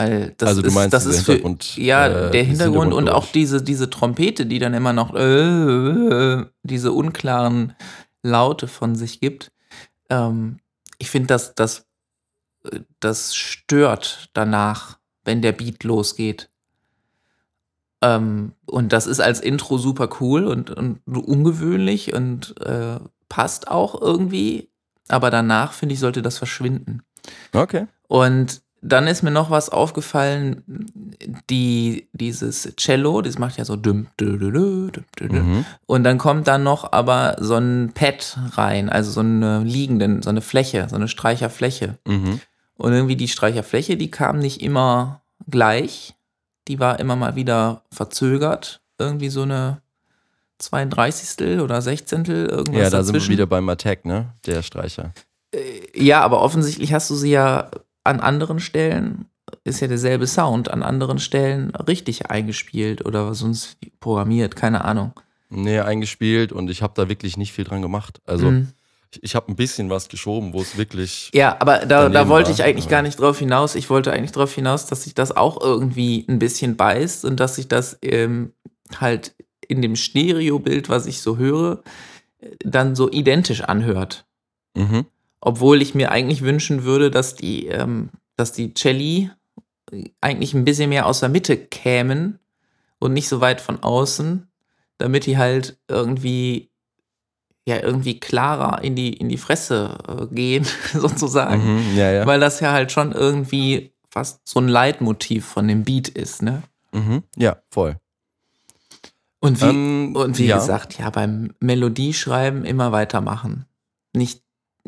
Weil 0.00 0.34
das 0.38 0.48
also 0.48 0.62
du 0.62 0.68
ist, 0.68 0.74
meinst 0.74 0.94
das 0.94 1.04
dieser 1.04 1.34
ist 1.34 1.74
für, 1.74 1.78
ja, 1.78 2.06
äh, 2.06 2.30
der 2.30 2.42
Hintergrund 2.42 2.94
und 2.94 3.10
auch 3.10 3.26
diese, 3.26 3.60
diese 3.60 3.90
Trompete, 3.90 4.46
die 4.46 4.58
dann 4.58 4.72
immer 4.72 4.94
noch 4.94 5.14
äh, 5.14 6.46
diese 6.62 6.92
unklaren 6.92 7.74
Laute 8.22 8.66
von 8.66 8.94
sich 8.94 9.20
gibt. 9.20 9.52
Ähm, 10.08 10.56
ich 10.96 11.10
finde, 11.10 11.26
dass 11.26 11.54
das, 11.54 11.84
äh, 12.64 12.80
das 13.00 13.34
stört 13.36 14.30
danach, 14.32 14.98
wenn 15.26 15.42
der 15.42 15.52
Beat 15.52 15.84
losgeht. 15.84 16.48
Ähm, 18.00 18.52
und 18.64 18.94
das 18.94 19.06
ist 19.06 19.20
als 19.20 19.40
Intro 19.40 19.76
super 19.76 20.08
cool 20.22 20.46
und, 20.46 20.70
und 20.70 21.02
ungewöhnlich 21.06 22.14
und 22.14 22.58
äh, 22.62 23.00
passt 23.28 23.68
auch 23.68 24.00
irgendwie. 24.00 24.70
Aber 25.08 25.28
danach, 25.28 25.74
finde 25.74 25.92
ich, 25.92 26.00
sollte 26.00 26.22
das 26.22 26.38
verschwinden. 26.38 27.02
Okay. 27.52 27.86
Und 28.08 28.62
dann 28.82 29.06
ist 29.06 29.22
mir 29.22 29.30
noch 29.30 29.50
was 29.50 29.68
aufgefallen, 29.68 30.62
die, 31.50 32.08
dieses 32.12 32.74
Cello, 32.76 33.20
das 33.20 33.38
macht 33.38 33.58
ja 33.58 33.64
so 33.64 33.76
düm, 33.76 34.06
dü, 34.18 34.38
dü, 34.38 34.90
dü. 35.18 35.28
Mhm. 35.28 35.64
Und 35.86 36.04
dann 36.04 36.18
kommt 36.18 36.48
dann 36.48 36.62
noch 36.62 36.92
aber 36.92 37.36
so 37.40 37.56
ein 37.56 37.92
Pad 37.94 38.38
rein, 38.52 38.88
also 38.88 39.10
so 39.10 39.20
eine 39.20 39.62
liegenden, 39.64 40.22
so 40.22 40.30
eine 40.30 40.40
Fläche, 40.40 40.86
so 40.88 40.96
eine 40.96 41.08
Streicherfläche. 41.08 41.98
Mhm. 42.06 42.40
Und 42.76 42.92
irgendwie 42.92 43.16
die 43.16 43.28
Streicherfläche, 43.28 43.98
die 43.98 44.10
kam 44.10 44.38
nicht 44.38 44.62
immer 44.62 45.20
gleich. 45.48 46.14
Die 46.68 46.80
war 46.80 46.98
immer 46.98 47.16
mal 47.16 47.36
wieder 47.36 47.82
verzögert. 47.92 48.80
Irgendwie 48.98 49.28
so 49.28 49.42
eine 49.42 49.82
32. 50.58 51.60
oder 51.60 51.82
16. 51.82 52.24
irgendwas 52.24 52.66
Ja, 52.74 52.90
da 52.90 53.02
sind 53.02 53.14
wir 53.14 53.20
dazwischen. 53.20 53.32
wieder 53.32 53.46
beim 53.46 53.68
Attack, 53.68 54.06
ne? 54.06 54.32
Der 54.46 54.62
Streicher. 54.62 55.12
Ja, 55.94 56.22
aber 56.22 56.40
offensichtlich 56.42 56.92
hast 56.92 57.10
du 57.10 57.14
sie 57.16 57.32
ja 57.32 57.70
an 58.04 58.20
anderen 58.20 58.60
Stellen, 58.60 59.26
ist 59.64 59.80
ja 59.80 59.88
derselbe 59.88 60.26
Sound, 60.26 60.70
an 60.70 60.82
anderen 60.82 61.18
Stellen 61.18 61.74
richtig 61.74 62.30
eingespielt 62.30 63.04
oder 63.04 63.34
sonst 63.34 63.76
programmiert, 64.00 64.56
keine 64.56 64.84
Ahnung. 64.84 65.12
Nee, 65.48 65.80
eingespielt 65.80 66.52
und 66.52 66.70
ich 66.70 66.82
habe 66.82 66.92
da 66.96 67.08
wirklich 67.08 67.36
nicht 67.36 67.52
viel 67.52 67.64
dran 67.64 67.82
gemacht. 67.82 68.20
Also 68.24 68.52
Mhm. 68.52 68.68
ich, 69.12 69.22
ich 69.24 69.34
habe 69.34 69.50
ein 69.50 69.56
bisschen 69.56 69.90
was 69.90 70.08
geschoben, 70.08 70.52
wo 70.52 70.60
es 70.60 70.76
wirklich. 70.76 71.30
Ja, 71.34 71.56
aber 71.58 71.78
da, 71.86 72.08
da 72.08 72.28
wollte 72.28 72.48
war, 72.50 72.54
ich 72.54 72.62
eigentlich 72.62 72.88
gar 72.88 73.02
nicht 73.02 73.18
drauf 73.18 73.38
hinaus. 73.40 73.74
Ich 73.74 73.90
wollte 73.90 74.12
eigentlich 74.12 74.30
drauf 74.32 74.54
hinaus, 74.54 74.86
dass 74.86 75.02
sich 75.02 75.14
das 75.14 75.36
auch 75.36 75.60
irgendwie 75.60 76.24
ein 76.28 76.38
bisschen 76.38 76.76
beißt 76.76 77.24
und 77.24 77.40
dass 77.40 77.56
sich 77.56 77.66
das 77.66 77.98
ähm, 78.02 78.52
halt 79.00 79.34
in 79.66 79.82
dem 79.82 79.96
Stereobild, 79.96 80.88
was 80.88 81.06
ich 81.06 81.20
so 81.20 81.36
höre, 81.36 81.82
äh, 82.38 82.50
dann 82.64 82.94
so 82.94 83.10
identisch 83.10 83.62
anhört. 83.62 84.26
Mhm. 84.76 85.06
Obwohl 85.40 85.80
ich 85.82 85.94
mir 85.94 86.10
eigentlich 86.10 86.42
wünschen 86.42 86.84
würde, 86.84 87.10
dass 87.10 87.34
die, 87.34 87.66
ähm, 87.66 88.10
dass 88.36 88.52
die 88.52 88.74
Celli 88.74 89.30
eigentlich 90.20 90.54
ein 90.54 90.64
bisschen 90.64 90.90
mehr 90.90 91.06
aus 91.06 91.20
der 91.20 91.28
Mitte 91.28 91.56
kämen 91.56 92.38
und 92.98 93.12
nicht 93.12 93.28
so 93.28 93.40
weit 93.40 93.60
von 93.60 93.82
außen, 93.82 94.48
damit 94.98 95.26
die 95.26 95.38
halt 95.38 95.78
irgendwie 95.88 96.70
ja 97.66 97.78
irgendwie 97.80 98.20
klarer 98.20 98.82
in 98.82 98.94
die, 98.94 99.12
in 99.12 99.28
die 99.28 99.36
Fresse 99.36 99.98
äh, 100.08 100.34
gehen, 100.34 100.66
sozusagen. 100.92 101.76
Mhm. 101.76 101.96
Ja, 101.96 102.10
ja. 102.10 102.26
Weil 102.26 102.40
das 102.40 102.60
ja 102.60 102.72
halt 102.72 102.92
schon 102.92 103.12
irgendwie 103.12 103.92
fast 104.10 104.40
so 104.48 104.60
ein 104.60 104.68
Leitmotiv 104.68 105.46
von 105.46 105.68
dem 105.68 105.84
Beat 105.84 106.08
ist, 106.08 106.42
ne? 106.42 106.62
Mhm. 106.92 107.22
Ja, 107.36 107.58
voll. 107.70 107.96
Und 109.40 109.60
wie, 109.62 109.66
Ähm, 109.66 110.16
und 110.16 110.38
wie 110.38 110.46
ja. 110.46 110.58
gesagt, 110.58 110.98
ja, 110.98 111.08
beim 111.10 111.54
Melodieschreiben 111.60 112.64
immer 112.64 112.92
weitermachen. 112.92 113.66
Nicht, 114.12 114.42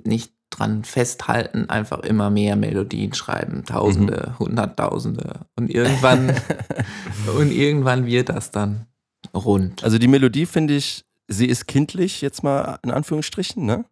nicht 0.04 0.32
dran 0.52 0.84
festhalten, 0.84 1.68
einfach 1.68 2.00
immer 2.00 2.30
mehr 2.30 2.56
Melodien 2.56 3.12
schreiben. 3.14 3.64
Tausende, 3.64 4.28
Mhm. 4.34 4.38
Hunderttausende. 4.38 5.40
Und 5.56 5.68
irgendwann, 5.70 6.34
und 7.38 7.50
irgendwann 7.50 8.06
wird 8.06 8.28
das 8.28 8.50
dann 8.50 8.86
rund. 9.34 9.82
Also 9.82 9.98
die 9.98 10.08
Melodie 10.08 10.46
finde 10.46 10.74
ich, 10.74 11.04
sie 11.28 11.46
ist 11.46 11.66
kindlich, 11.66 12.20
jetzt 12.20 12.42
mal 12.44 12.78
in 12.84 12.90
Anführungsstrichen, 12.90 13.64
ne? 13.64 13.84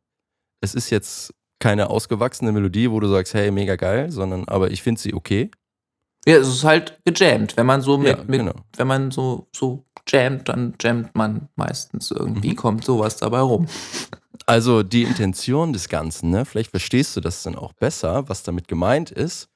Es 0.61 0.75
ist 0.75 0.90
jetzt 0.90 1.33
keine 1.59 1.90
ausgewachsene 1.90 2.52
Melodie, 2.52 2.90
wo 2.90 3.00
du 3.00 3.09
sagst, 3.09 3.35
hey, 3.35 3.50
mega 3.50 3.76
geil, 3.76 4.11
sondern 4.11 4.47
aber 4.49 4.71
ich 4.71 4.83
finde 4.83 5.00
sie 5.00 5.14
okay. 5.14 5.50
Ja, 6.26 6.37
es 6.37 6.49
ist 6.49 6.64
halt 6.64 6.99
gejammt. 7.07 7.57
Wenn 7.57 7.64
man 7.67 7.81
so 7.81 7.97
mit, 7.97 8.09
Ja, 8.19 8.25
mit 8.25 8.40
genau. 8.40 8.55
wenn 8.76 8.87
man 8.87 9.11
so, 9.11 9.49
so 9.57 9.85
jammt, 10.07 10.49
dann 10.50 10.75
jammt 10.81 11.14
man 11.14 11.49
meistens 11.57 12.11
irgendwie, 12.11 12.50
Mhm. 12.50 12.57
kommt 12.57 12.85
sowas 12.85 13.17
dabei 13.17 13.40
rum. 13.40 13.67
Also 14.50 14.83
die 14.83 15.04
Intention 15.04 15.73
des 15.73 15.88
Ganzen, 15.88 16.30
ne? 16.30 16.45
Vielleicht 16.45 16.71
verstehst 16.71 17.16
du 17.16 17.21
das 17.21 17.45
dann 17.45 17.54
auch 17.54 17.73
besser, 17.73 18.28
was 18.28 18.42
damit 18.42 18.66
gemeint 18.66 19.12
ist 19.12 19.49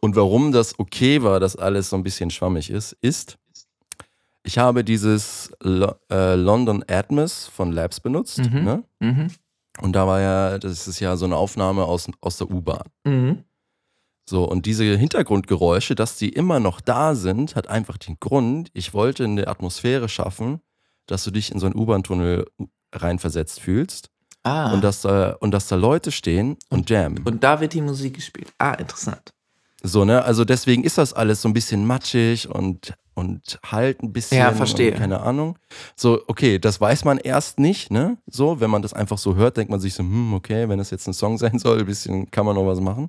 und 0.00 0.16
warum 0.16 0.50
das 0.50 0.76
okay 0.80 1.22
war, 1.22 1.38
dass 1.38 1.54
alles 1.54 1.90
so 1.90 1.94
ein 1.96 2.02
bisschen 2.02 2.30
schwammig 2.30 2.68
ist, 2.68 2.96
ist, 3.00 3.38
ich 4.42 4.58
habe 4.58 4.82
dieses 4.82 5.52
Lo 5.62 5.94
äh, 6.10 6.34
London 6.34 6.84
Atmos 6.88 7.46
von 7.46 7.70
Labs 7.70 8.00
benutzt, 8.00 8.38
Mhm. 8.38 8.64
ne? 8.64 8.84
Mhm. 8.98 9.30
Und 9.80 9.92
da 9.92 10.04
war 10.08 10.20
ja, 10.20 10.58
das 10.58 10.88
ist 10.88 10.98
ja 10.98 11.16
so 11.16 11.26
eine 11.26 11.36
Aufnahme 11.36 11.84
aus, 11.84 12.08
aus 12.20 12.36
der 12.38 12.50
U-Bahn. 12.50 12.88
Mhm. 13.04 13.44
So, 14.28 14.42
und 14.42 14.66
diese 14.66 14.84
Hintergrundgeräusche, 14.96 15.94
dass 15.94 16.16
die 16.16 16.30
immer 16.30 16.58
noch 16.58 16.80
da 16.80 17.14
sind, 17.14 17.54
hat 17.54 17.68
einfach 17.68 17.98
den 17.98 18.16
Grund, 18.18 18.70
ich 18.72 18.94
wollte 18.94 19.22
eine 19.22 19.46
Atmosphäre 19.46 20.08
schaffen, 20.08 20.60
dass 21.06 21.22
du 21.22 21.30
dich 21.30 21.52
in 21.52 21.60
so 21.60 21.66
einen 21.66 21.76
U-Bahn-Tunnel 21.76 22.46
reinversetzt 22.92 23.60
fühlst 23.60 24.10
Ah. 24.44 24.72
und, 24.72 24.84
dass 24.84 25.00
da, 25.00 25.36
und 25.40 25.52
dass 25.52 25.68
da 25.68 25.76
Leute 25.76 26.12
stehen 26.12 26.56
und 26.68 26.90
jammen. 26.90 27.24
Und 27.24 27.42
da 27.42 27.60
wird 27.60 27.72
die 27.72 27.80
Musik 27.80 28.14
gespielt. 28.14 28.52
Ah, 28.58 28.74
interessant. 28.74 29.32
So, 29.82 30.04
ne? 30.04 30.24
Also 30.24 30.44
deswegen 30.44 30.82
ist 30.82 30.96
das 30.96 31.12
alles 31.12 31.42
so 31.42 31.48
ein 31.48 31.52
bisschen 31.52 31.86
matschig 31.86 32.48
und, 32.48 32.94
und 33.12 33.58
halt 33.64 34.02
ein 34.02 34.12
bisschen. 34.14 34.38
Ja, 34.38 34.52
verstehe. 34.52 34.92
Keine 34.92 35.20
Ahnung. 35.20 35.58
So, 35.94 36.22
okay, 36.26 36.58
das 36.58 36.80
weiß 36.80 37.04
man 37.04 37.18
erst 37.18 37.58
nicht, 37.58 37.90
ne? 37.90 38.16
So, 38.26 38.60
wenn 38.60 38.70
man 38.70 38.80
das 38.80 38.94
einfach 38.94 39.18
so 39.18 39.34
hört, 39.34 39.58
denkt 39.58 39.70
man 39.70 39.80
sich 39.80 39.92
so, 39.92 40.02
hm, 40.02 40.32
okay, 40.32 40.68
wenn 40.70 40.78
das 40.78 40.90
jetzt 40.90 41.06
ein 41.06 41.12
Song 41.12 41.36
sein 41.38 41.58
soll, 41.58 41.80
ein 41.80 41.86
bisschen 41.86 42.30
kann 42.30 42.46
man 42.46 42.54
noch 42.54 42.66
was 42.66 42.80
machen. 42.80 43.08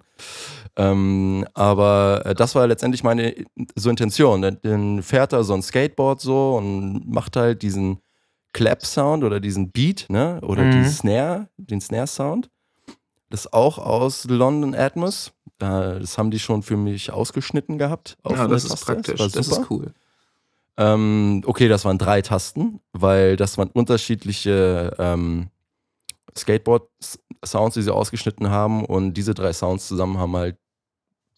Ähm, 0.75 1.45
aber 1.53 2.23
äh, 2.25 2.35
das 2.35 2.55
war 2.55 2.67
letztendlich 2.67 3.03
meine 3.03 3.33
so 3.75 3.89
Intention. 3.89 4.41
Dann 4.41 5.01
fährt 5.01 5.31
er 5.31 5.45
so 5.45 5.53
ein 5.53 5.61
Skateboard 5.61 6.19
so 6.19 6.57
und 6.57 7.09
macht 7.09 7.37
halt 7.37 7.61
diesen 7.61 7.99
Clap-Sound 8.55 9.23
oder 9.25 9.39
diesen 9.41 9.71
Beat, 9.71 10.05
ne? 10.09 10.39
Oder 10.41 10.63
Mhm. 10.63 10.71
die 10.71 10.85
Snare, 10.89 11.49
den 11.57 11.81
Snare-Sound. 11.81 12.49
Das 13.29 13.41
ist 13.41 13.53
auch 13.53 13.77
aus 13.77 14.23
London 14.29 14.73
Atmos. 14.73 15.33
Da- 15.57 15.99
Das 15.99 16.17
haben 16.17 16.31
die 16.31 16.39
schon 16.39 16.63
für 16.63 16.77
mich 16.77 17.11
ausgeschnitten 17.11 17.77
gehabt. 17.77 18.17
Ja, 18.29 18.47
das 18.47 18.63
ist 18.63 18.85
praktisch. 18.85 19.19
Das 19.19 19.33
super. 19.33 19.61
ist 19.61 19.69
cool. 19.71 19.93
Ähm, 20.77 21.41
okay, 21.45 21.67
das 21.67 21.83
waren 21.85 21.97
drei 21.97 22.21
Tasten, 22.21 22.79
weil 22.93 23.35
das 23.35 23.57
waren 23.57 23.69
unterschiedliche 23.69 24.93
ähm, 24.99 25.49
Skateboard-Sounds, 26.37 27.73
die 27.75 27.81
sie 27.81 27.93
ausgeschnitten 27.93 28.49
haben. 28.49 28.85
Und 28.85 29.13
diese 29.15 29.33
drei 29.33 29.53
Sounds 29.53 29.87
zusammen 29.87 30.17
haben 30.17 30.35
halt 30.35 30.57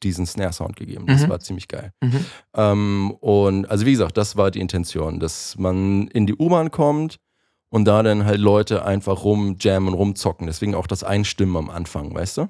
diesen 0.03 0.25
Snare-Sound 0.25 0.75
gegeben. 0.75 1.05
Das 1.07 1.23
Mhm. 1.23 1.29
war 1.29 1.39
ziemlich 1.39 1.67
geil. 1.67 1.91
Mhm. 2.01 2.25
Ähm, 2.55 3.11
und 3.19 3.69
also 3.69 3.85
wie 3.85 3.91
gesagt, 3.91 4.17
das 4.17 4.35
war 4.37 4.51
die 4.51 4.59
Intention, 4.59 5.19
dass 5.19 5.57
man 5.57 6.07
in 6.09 6.27
die 6.27 6.35
U-Bahn 6.35 6.71
kommt 6.71 7.17
und 7.69 7.85
da 7.85 8.03
dann 8.03 8.25
halt 8.25 8.39
Leute 8.39 8.85
einfach 8.85 9.23
rumjammen 9.23 9.89
und 9.89 9.95
rumzocken. 9.95 10.47
Deswegen 10.47 10.75
auch 10.75 10.87
das 10.87 11.03
Einstimmen 11.03 11.57
am 11.57 11.69
Anfang, 11.69 12.13
weißt 12.13 12.37
du? 12.37 12.47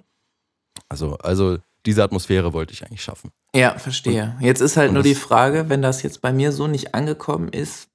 Also, 0.89 1.17
also 1.17 1.57
diese 1.85 2.03
Atmosphäre 2.03 2.53
wollte 2.53 2.73
ich 2.73 2.85
eigentlich 2.85 3.01
schaffen. 3.01 3.31
Ja, 3.55 3.77
verstehe. 3.79 4.35
Jetzt 4.41 4.61
ist 4.61 4.75
halt 4.77 4.89
und 4.89 4.95
nur 4.95 5.03
die 5.03 5.15
Frage, 5.15 5.69
wenn 5.69 5.81
das 5.81 6.03
jetzt 6.03 6.21
bei 6.21 6.33
mir 6.33 6.51
so 6.51 6.67
nicht 6.67 6.93
angekommen 6.93 7.47
ist, 7.49 7.87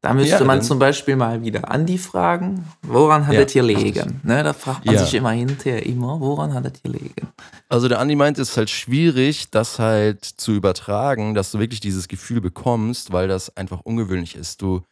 da 0.00 0.14
müsste 0.14 0.38
Ja, 0.38 0.44
man 0.44 0.62
zum 0.62 0.78
Beispiel 0.78 1.16
mal 1.16 1.42
wieder 1.42 1.70
Andi 1.70 1.98
fragen, 1.98 2.64
woran 2.82 3.26
hat 3.26 3.34
Ja, 3.34 3.42
es 3.42 3.52
gelegen? 3.52 4.20
Ne, 4.22 4.42
da 4.42 4.52
fragt 4.52 4.84
man 4.84 4.94
Ja. 4.94 5.04
sich 5.04 5.14
immer 5.14 5.30
hinterher 5.32 5.84
immer, 5.84 6.20
woran 6.20 6.54
hat 6.54 6.66
es 6.66 6.82
gelegen? 6.82 7.28
Also 7.68 7.88
der 7.88 7.98
Andi 7.98 8.14
meint, 8.14 8.38
es 8.38 8.50
ist 8.50 8.56
halt 8.56 8.70
schwierig, 8.70 9.50
das 9.50 9.78
halt 9.78 10.24
zu 10.24 10.52
übertragen, 10.52 11.34
dass 11.34 11.50
du 11.50 11.58
wirklich 11.58 11.80
dieses 11.80 12.06
Gefühl 12.08 12.40
bekommst, 12.40 13.12
weil 13.12 13.28
das 13.28 13.56
einfach 13.56 13.80
ungewöhnlich 13.80 14.36
ist. 14.36 14.62
Du 14.62 14.82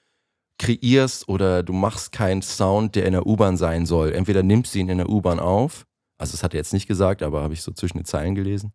kreierst 0.59 1.29
oder 1.29 1.63
du 1.63 1.73
machst 1.73 2.13
keinen 2.13 2.43
Sound, 2.43 2.95
der 2.97 3.07
in 3.07 3.13
der 3.13 3.27
U-Bahn 3.27 3.57
sein 3.57 3.87
soll. 3.87 4.13
Entweder 4.13 4.43
nimmst 4.43 4.75
du 4.75 4.79
ihn 4.79 4.89
in 4.89 4.99
der 4.99 5.09
U-Bahn 5.09 5.39
auf, 5.39 5.85
also 6.19 6.33
das 6.33 6.43
hat 6.43 6.55
er 6.55 6.59
jetzt 6.59 6.73
nicht 6.73 6.87
gesagt, 6.89 7.23
aber 7.23 7.43
habe 7.43 7.53
ich 7.55 7.63
so 7.63 7.73
zwischen 7.73 7.99
den 7.99 8.07
Zeilen 8.07 8.35
gelesen. 8.35 8.73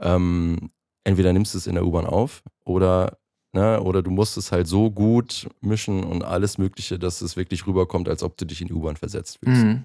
Ähm, 0.00 0.70
entweder 1.04 1.32
nimmst 1.32 1.54
du 1.54 1.58
es 1.58 1.66
in 1.68 1.74
der 1.76 1.84
U-Bahn 1.86 2.06
auf 2.06 2.42
oder, 2.64 3.18
ne, 3.52 3.80
oder 3.80 4.02
du 4.02 4.10
musst 4.10 4.36
es 4.36 4.52
halt 4.52 4.66
so 4.66 4.90
gut 4.90 5.48
mischen 5.60 6.04
und 6.04 6.24
alles 6.24 6.58
Mögliche, 6.58 6.98
dass 6.98 7.20
es 7.20 7.36
wirklich 7.36 7.66
rüberkommt, 7.66 8.08
als 8.08 8.22
ob 8.22 8.36
du 8.36 8.44
dich 8.46 8.60
in 8.60 8.68
die 8.68 8.74
U-Bahn 8.74 8.96
versetzt 8.96 9.38
fühlst. 9.42 9.62
Mhm. 9.64 9.84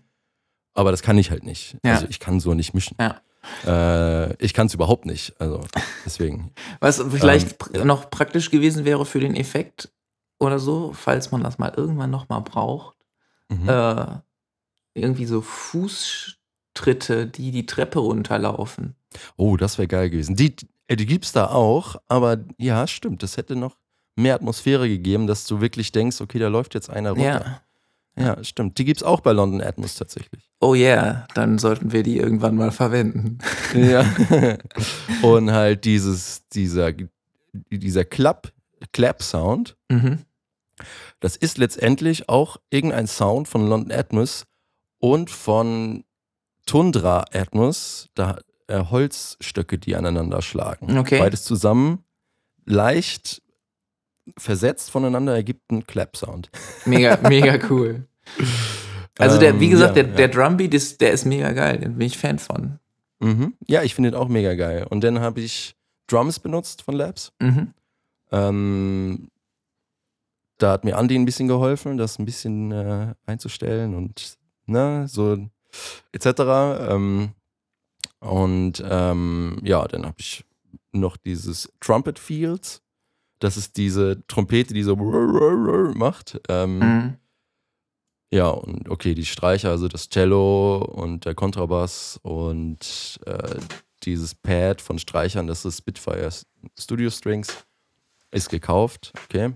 Aber 0.74 0.91
das 0.91 1.01
kann 1.01 1.17
ich 1.17 1.31
halt 1.31 1.43
nicht. 1.43 1.77
Ja. 1.83 1.93
Also 1.95 2.07
ich 2.09 2.19
kann 2.19 2.39
so 2.39 2.53
nicht 2.53 2.74
mischen. 2.74 2.95
Ja. 3.00 3.21
Äh, 3.65 4.36
ich 4.43 4.53
kann 4.53 4.67
es 4.67 4.74
überhaupt 4.74 5.05
nicht. 5.05 5.39
Also 5.39 5.62
deswegen. 6.05 6.51
Was 6.79 7.01
vielleicht 7.09 7.55
Ähm, 7.74 7.88
noch 7.88 8.09
praktisch 8.09 8.51
gewesen 8.51 8.86
wäre 8.86 9.05
für 9.05 9.19
den 9.19 9.36
Effekt 9.36 9.89
oder 10.39 10.59
so, 10.59 10.93
falls 10.93 11.31
man 11.31 11.41
das 11.43 11.58
mal 11.58 11.73
irgendwann 11.75 12.12
nochmal 12.12 12.41
braucht, 12.41 12.95
Mhm. 13.49 13.69
äh, 13.69 14.06
irgendwie 14.93 15.25
so 15.25 15.41
Fußtritte, 15.41 17.27
die 17.27 17.51
die 17.51 17.65
Treppe 17.65 17.99
runterlaufen. 17.99 18.95
Oh, 19.38 19.58
das 19.58 19.77
wäre 19.77 19.88
geil 19.88 20.10
gewesen. 20.10 20.36
Die, 20.36 20.56
die 20.95 21.06
gibt's 21.06 21.32
da 21.32 21.47
auch, 21.47 21.95
aber 22.08 22.38
ja, 22.58 22.88
stimmt. 22.88 23.21
Das 23.23 23.38
hätte 23.38 23.56
noch 23.56 23.76
mehr 24.15 24.36
Atmosphäre 24.36 24.88
gegeben, 24.88 25.28
dass 25.28 25.45
du 25.45 25.62
wirklich 25.62 25.91
denkst, 25.91 26.21
okay, 26.21 26.39
da 26.39 26.47
läuft 26.47 26.73
jetzt 26.73 26.89
einer 26.89 27.12
runter. 27.12 27.23
Ja. 27.23 27.62
Ja, 28.19 28.43
stimmt. 28.43 28.80
Die 28.80 28.86
gibt's 28.86 29.04
auch 29.04 29.19
bei 29.19 29.32
London 29.32 29.62
Atmos 29.62 29.93
tatsächlich. 29.93 30.50
Oh 30.60 30.73
yeah, 30.73 31.28
dann 31.36 31.60
sollten 31.60 31.91
wir 31.91 32.02
die 32.02 32.17
irgendwann 32.17 32.56
mal 32.56 32.71
verwenden. 32.71 33.38
Ja. 33.76 34.04
Und 35.21 35.52
halt 35.52 35.86
dieses, 35.86 36.47
dieser, 36.47 36.93
dieser 37.54 38.06
Clap, 38.06 38.52
Clap-Sound, 38.91 39.76
Mhm. 39.91 40.19
das 41.19 41.36
ist 41.36 41.60
letztendlich 41.60 42.28
auch 42.28 42.58
irgendein 42.71 43.06
Sound 43.06 43.47
von 43.47 43.67
London 43.67 43.91
Atmos 43.91 44.45
und 45.00 45.30
von 45.30 46.04
Tundra 46.65 47.26
Atmos, 47.32 48.10
da 48.15 48.39
äh, 48.67 48.84
Holzstöcke, 48.86 49.77
die 49.77 49.95
aneinander 49.95 50.41
schlagen. 50.41 50.97
Okay. 50.97 51.19
Beides 51.19 51.43
zusammen, 51.43 52.03
leicht 52.65 53.41
versetzt 54.38 54.91
voneinander, 54.91 55.34
ergibt 55.36 55.71
einen 55.71 55.88
Clap-Sound. 55.88 56.49
Mega, 56.86 57.17
mega 57.30 57.58
cool. 57.69 58.08
Also 59.17 59.39
der, 59.39 59.60
wie 59.60 59.65
Ähm, 59.65 59.71
gesagt, 59.71 59.95
ja, 59.97 60.03
der, 60.03 60.12
ja. 60.12 60.17
der 60.17 60.27
Drumbeat 60.27 60.73
ist, 60.73 60.99
der 61.01 61.12
ist 61.12 61.25
mega 61.25 61.51
geil, 61.53 61.80
den 61.80 61.97
bin 61.97 62.08
ich 62.08 62.17
Fan 62.17 62.39
von. 62.39 62.80
Mhm. 63.19 63.53
Ja, 63.67 63.84
ich 63.84 63.95
finde 63.95 64.12
den 64.12 64.19
auch 64.19 64.27
mega 64.27 64.53
geil. 64.56 64.86
Und 64.89 65.03
dann 65.03 65.19
habe 65.19 65.41
ich 65.41 65.75
Drums 66.08 66.39
benutzt 66.39 66.84
von 66.84 66.95
Labs. 66.95 67.32
Mhm. 67.41 67.73
Ähm, 68.32 69.30
da 70.58 70.71
hat 70.71 70.84
mir 70.84 70.97
Andy 70.97 71.15
ein 71.15 71.25
bisschen 71.25 71.47
geholfen, 71.47 71.97
das 71.97 72.19
ein 72.19 72.25
bisschen 72.25 72.71
äh, 72.71 73.13
einzustellen 73.25 73.95
und 73.95 74.38
ne, 74.65 75.08
so 75.08 75.38
etc. 76.12 76.25
Ähm, 76.89 77.30
und 78.19 78.84
ähm, 78.88 79.60
ja, 79.63 79.88
dann 79.88 80.06
habe 80.06 80.15
ich 80.19 80.43
noch 80.91 81.17
dieses 81.17 81.71
Trumpet 81.80 82.19
Fields. 82.19 82.82
Das 83.39 83.56
ist 83.58 83.77
diese 83.77 84.25
Trompete, 84.27 84.73
die 84.73 84.84
so 84.84 84.95
macht. 84.95 86.39
Ähm, 86.49 86.80
Mhm. 86.80 87.17
Ja, 88.30 88.49
und 88.49 88.89
okay, 88.89 89.15
die 89.15 89.25
Streicher, 89.25 89.69
also 89.69 89.88
das 89.88 90.10
Cello 90.10 90.80
und 90.80 91.23
der 91.23 91.34
Kontrabass 91.34 92.19
und 92.23 93.19
äh, 93.25 93.60
dieses 94.03 94.36
Pad 94.36 94.82
von 94.82 94.99
Streichern, 94.99 95.47
das 95.47 95.63
ist 95.63 95.77
Spitfire 95.77 96.30
Studio 96.77 97.10
Strings, 97.10 97.65
ist 98.32 98.49
gekauft, 98.49 99.13
okay. 99.25 99.53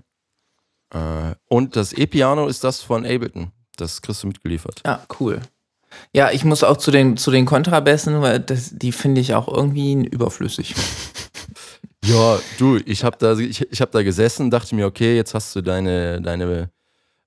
Äh, 0.90 1.34
und 1.48 1.76
das 1.76 1.92
E-Piano 1.92 2.46
ist 2.46 2.64
das 2.64 2.80
von 2.80 3.04
Ableton. 3.04 3.52
Das 3.76 4.00
kriegst 4.00 4.22
du 4.22 4.28
mitgeliefert. 4.28 4.80
Ja, 4.86 5.06
cool. 5.20 5.40
Ja, 6.12 6.30
ich 6.30 6.44
muss 6.44 6.64
auch 6.64 6.76
zu 6.76 6.90
den, 6.90 7.16
zu 7.16 7.30
den 7.30 7.46
Kontrabässen, 7.46 8.20
weil 8.20 8.40
das, 8.40 8.70
die 8.72 8.92
finde 8.92 9.20
ich 9.20 9.34
auch 9.34 9.48
irgendwie 9.48 9.94
überflüssig. 10.06 10.74
Ja, 12.04 12.40
du, 12.58 12.78
ich 12.84 13.04
habe 13.04 13.16
da, 13.18 13.38
ich, 13.38 13.60
ich 13.70 13.80
hab 13.80 13.92
da 13.92 14.02
gesessen, 14.02 14.50
dachte 14.50 14.74
mir, 14.74 14.86
okay, 14.86 15.14
jetzt 15.14 15.34
hast 15.34 15.54
du 15.54 15.60
deine, 15.60 16.20
deine, 16.20 16.70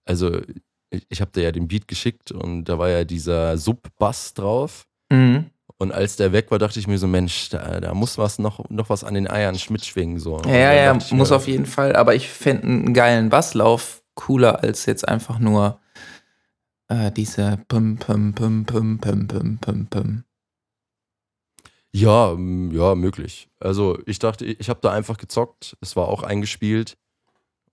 also 0.04 0.41
ich, 0.89 1.06
ich 1.08 1.21
habe 1.21 1.32
dir 1.32 1.43
ja 1.43 1.51
den 1.51 1.69
Beat 1.69 1.88
geschickt 1.88 2.32
und 2.32 2.65
da 2.65 2.78
war 2.78 2.89
ja 2.89 3.06
dieser 3.06 3.58
Sub-Bass 3.58 4.34
drauf. 4.34 4.86
Mhm. 5.10 5.45
Und 5.78 5.91
als 5.91 6.15
der 6.15 6.32
weg 6.32 6.51
war, 6.51 6.60
dachte 6.60 6.80
ich 6.80 6.88
mir 6.88 6.97
so, 6.97 7.08
Mensch, 7.08 7.49
da, 7.49 7.80
da 7.82 7.93
muss 7.93 8.17
was 8.17 8.39
noch, 8.39 8.69
noch 8.69 8.89
was 8.89 9.04
an 9.04 9.13
den 9.13 9.30
Eiern 9.30 9.58
mitschwingen. 9.69 10.19
So. 10.19 10.41
Ja, 10.45 10.56
ja, 10.56 10.73
ja, 10.73 10.93
muss 10.93 11.12
mir, 11.12 11.36
auf 11.36 11.47
jeden 11.47 11.65
Fall. 11.65 11.95
Aber 11.95 12.15
ich 12.15 12.30
fände 12.30 12.63
einen 12.63 12.93
geilen 12.93 13.30
Basslauf 13.30 14.01
cooler 14.13 14.63
als 14.63 14.86
jetzt 14.86 15.08
einfach 15.08 15.39
nur 15.39 15.80
äh, 16.88 17.12
diese 17.12 17.63
Pum, 17.67 17.98
Pum, 17.98 18.34
Pum, 18.34 18.65
Pum, 18.65 19.00
Pum, 19.00 19.28
Pum, 19.28 19.58
Pum, 19.60 19.88
Pum. 19.88 20.24
Ja, 21.91 22.32
ja, 22.32 22.95
möglich. 22.95 23.50
Also 23.60 24.00
ich 24.06 24.19
dachte, 24.19 24.45
ich 24.45 24.69
habe 24.69 24.82
da 24.82 24.91
einfach 24.91 25.17
gezockt. 25.17 25.78
Es 25.80 25.95
war 25.95 26.10
auch 26.10 26.24
eingespielt 26.24 26.98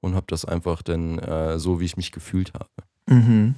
und 0.01 0.15
habe 0.15 0.27
das 0.29 0.45
einfach 0.45 0.83
dann 0.83 1.19
äh, 1.19 1.59
so, 1.59 1.81
wie 1.81 1.87
ich 1.87 1.97
mich 1.97 2.13
gefühlt 2.13 2.53
habe. 2.55 2.71
Mhm. 3.07 3.57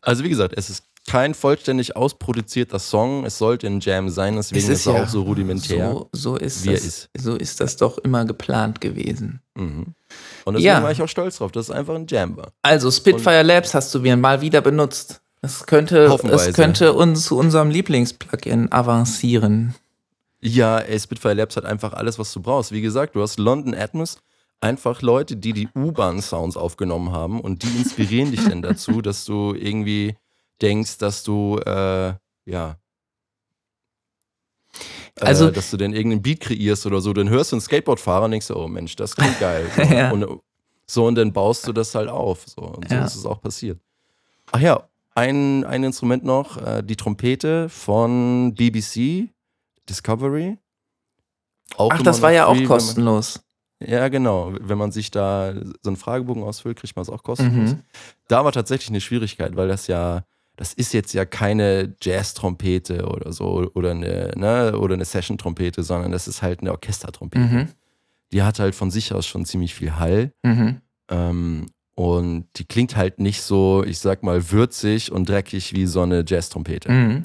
Also 0.00 0.24
wie 0.24 0.28
gesagt, 0.28 0.54
es 0.56 0.70
ist 0.70 0.84
kein 1.06 1.34
vollständig 1.34 1.96
ausproduzierter 1.96 2.78
Song. 2.78 3.24
Es 3.26 3.38
sollte 3.38 3.66
ein 3.66 3.80
Jam 3.80 4.08
sein, 4.08 4.36
deswegen 4.36 4.70
ist, 4.70 4.86
er 4.86 5.02
auch 5.02 5.08
so 5.08 5.22
rudimentär, 5.22 5.90
So, 5.92 6.08
so, 6.12 6.36
ist 6.36 6.64
wie 6.64 6.68
er 6.70 6.74
das, 6.74 6.84
ist. 6.84 7.10
so 7.18 7.36
ist 7.36 7.60
das 7.60 7.76
doch 7.76 7.98
immer 7.98 8.24
geplant 8.24 8.80
gewesen. 8.80 9.40
Mhm. 9.54 9.94
Und 10.44 10.54
deswegen 10.54 10.66
Ja. 10.66 10.82
war 10.82 10.90
ich 10.92 11.02
auch 11.02 11.08
stolz 11.08 11.38
drauf, 11.38 11.52
dass 11.52 11.66
es 11.68 11.70
einfach 11.70 11.94
ein 11.94 12.06
Jam 12.08 12.36
war. 12.36 12.48
Also 12.62 12.90
Spitfire 12.90 13.42
Labs 13.42 13.74
hast 13.74 13.94
du 13.94 14.02
wieder 14.02 14.16
mal 14.16 14.40
wieder 14.40 14.60
benutzt. 14.60 15.20
Es 15.42 15.66
könnte, 15.66 16.04
es 16.30 16.54
könnte 16.54 16.94
uns 16.94 17.26
zu 17.26 17.36
unserem 17.36 17.68
Lieblingsplugin 17.68 18.72
avancieren. 18.72 19.74
Ja, 20.40 20.78
ey, 20.78 20.98
Spitfire 20.98 21.34
Labs 21.34 21.56
hat 21.56 21.66
einfach 21.66 21.92
alles, 21.92 22.18
was 22.18 22.32
du 22.32 22.40
brauchst. 22.40 22.72
Wie 22.72 22.80
gesagt, 22.80 23.14
du 23.14 23.20
hast 23.22 23.38
London 23.38 23.74
Atmos, 23.74 24.18
einfach 24.60 25.02
Leute, 25.02 25.36
die 25.36 25.52
die 25.52 25.68
U-Bahn-Sounds 25.74 26.56
aufgenommen 26.56 27.12
haben 27.12 27.40
und 27.42 27.62
die 27.62 27.68
inspirieren 27.76 28.30
dich 28.30 28.42
dann 28.48 28.62
dazu, 28.62 29.02
dass 29.02 29.26
du 29.26 29.54
irgendwie 29.54 30.16
denkst, 30.62 30.98
dass 30.98 31.22
du, 31.22 31.58
äh, 31.58 32.14
ja, 32.46 32.76
Also- 35.20 35.48
äh, 35.48 35.52
dass 35.52 35.70
du 35.70 35.76
dann 35.76 35.92
irgendeinen 35.92 36.22
Beat 36.22 36.40
kreierst 36.40 36.86
oder 36.86 37.00
so, 37.00 37.12
dann 37.12 37.28
hörst 37.28 37.52
du 37.52 37.56
einen 37.56 37.60
Skateboardfahrer 37.60 38.24
und 38.24 38.32
denkst, 38.32 38.50
oh 38.50 38.66
Mensch, 38.68 38.96
das 38.96 39.14
klingt 39.14 39.38
geil. 39.40 39.66
So, 39.76 39.82
Ja. 39.94 40.10
und, 40.10 40.40
so, 40.86 41.06
und 41.06 41.14
dann 41.14 41.32
baust 41.32 41.66
du 41.66 41.72
das 41.72 41.94
halt 41.94 42.08
auf. 42.08 42.44
So, 42.46 42.62
und 42.62 42.88
so 42.88 42.94
Ja. 42.94 43.04
ist 43.04 43.14
es 43.14 43.24
auch 43.24 43.40
passiert. 43.40 43.80
Ach 44.52 44.60
ja, 44.60 44.88
ein, 45.14 45.64
ein 45.64 45.84
Instrument 45.84 46.24
noch, 46.24 46.56
äh, 46.58 46.82
die 46.82 46.96
Trompete 46.96 47.68
von 47.68 48.54
BBC 48.54 49.30
Discovery. 49.88 50.58
Auch 51.76 51.90
Ach, 51.92 52.02
das 52.02 52.20
war 52.20 52.32
ja 52.32 52.46
auch 52.46 52.52
free, 52.54 52.60
man- 52.62 52.68
kostenlos. 52.68 53.40
Ja, 53.80 54.08
genau. 54.08 54.52
Wenn 54.60 54.78
man 54.78 54.92
sich 54.92 55.10
da 55.10 55.52
so 55.82 55.90
einen 55.90 55.96
Fragebogen 55.96 56.42
ausfüllt, 56.42 56.78
kriegt 56.78 56.94
man 56.96 57.02
es 57.02 57.10
auch 57.10 57.22
kostenlos. 57.22 57.72
Mhm. 57.72 57.82
Da 58.28 58.44
war 58.44 58.52
tatsächlich 58.52 58.88
eine 58.88 59.00
Schwierigkeit, 59.00 59.56
weil 59.56 59.68
das 59.68 59.86
ja, 59.88 60.24
das 60.56 60.72
ist 60.72 60.92
jetzt 60.92 61.12
ja 61.14 61.24
keine 61.24 61.94
Jazz-Trompete 62.00 63.06
oder 63.06 63.32
so 63.32 63.70
oder 63.74 63.90
eine, 63.90 64.32
ne, 64.36 64.78
oder 64.78 64.94
eine 64.94 65.04
Session-Trompete, 65.04 65.82
sondern 65.82 66.12
das 66.12 66.28
ist 66.28 66.42
halt 66.42 66.60
eine 66.60 66.70
Orchestertrompete. 66.70 67.44
Mhm. 67.44 67.68
Die 68.32 68.42
hat 68.42 68.58
halt 68.58 68.74
von 68.74 68.90
sich 68.90 69.12
aus 69.12 69.26
schon 69.26 69.44
ziemlich 69.44 69.74
viel 69.74 69.96
Hall. 69.96 70.32
Mhm. 70.42 70.80
Ähm, 71.08 71.66
und 71.96 72.46
die 72.56 72.64
klingt 72.64 72.96
halt 72.96 73.20
nicht 73.20 73.42
so, 73.42 73.84
ich 73.84 73.98
sag 73.98 74.22
mal, 74.22 74.50
würzig 74.50 75.12
und 75.12 75.28
dreckig 75.28 75.74
wie 75.74 75.86
so 75.86 76.02
eine 76.02 76.24
Jazz-Trompete. 76.26 76.90
Mhm. 76.90 77.24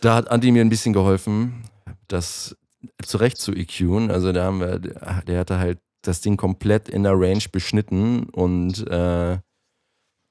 Da 0.00 0.16
hat 0.16 0.30
Andi 0.30 0.50
mir 0.50 0.62
ein 0.62 0.68
bisschen 0.68 0.92
geholfen, 0.92 1.62
das 2.08 2.56
zurecht 3.02 3.38
zu 3.38 3.52
EQen. 3.52 4.10
Also 4.10 4.32
da 4.32 4.44
haben 4.44 4.60
wir, 4.60 4.78
der 4.80 5.38
hatte 5.38 5.58
halt 5.58 5.78
das 6.02 6.20
Ding 6.20 6.36
komplett 6.36 6.88
in 6.88 7.04
der 7.04 7.12
Range 7.12 7.44
beschnitten 7.52 8.24
und, 8.24 8.84
äh, 8.88 9.38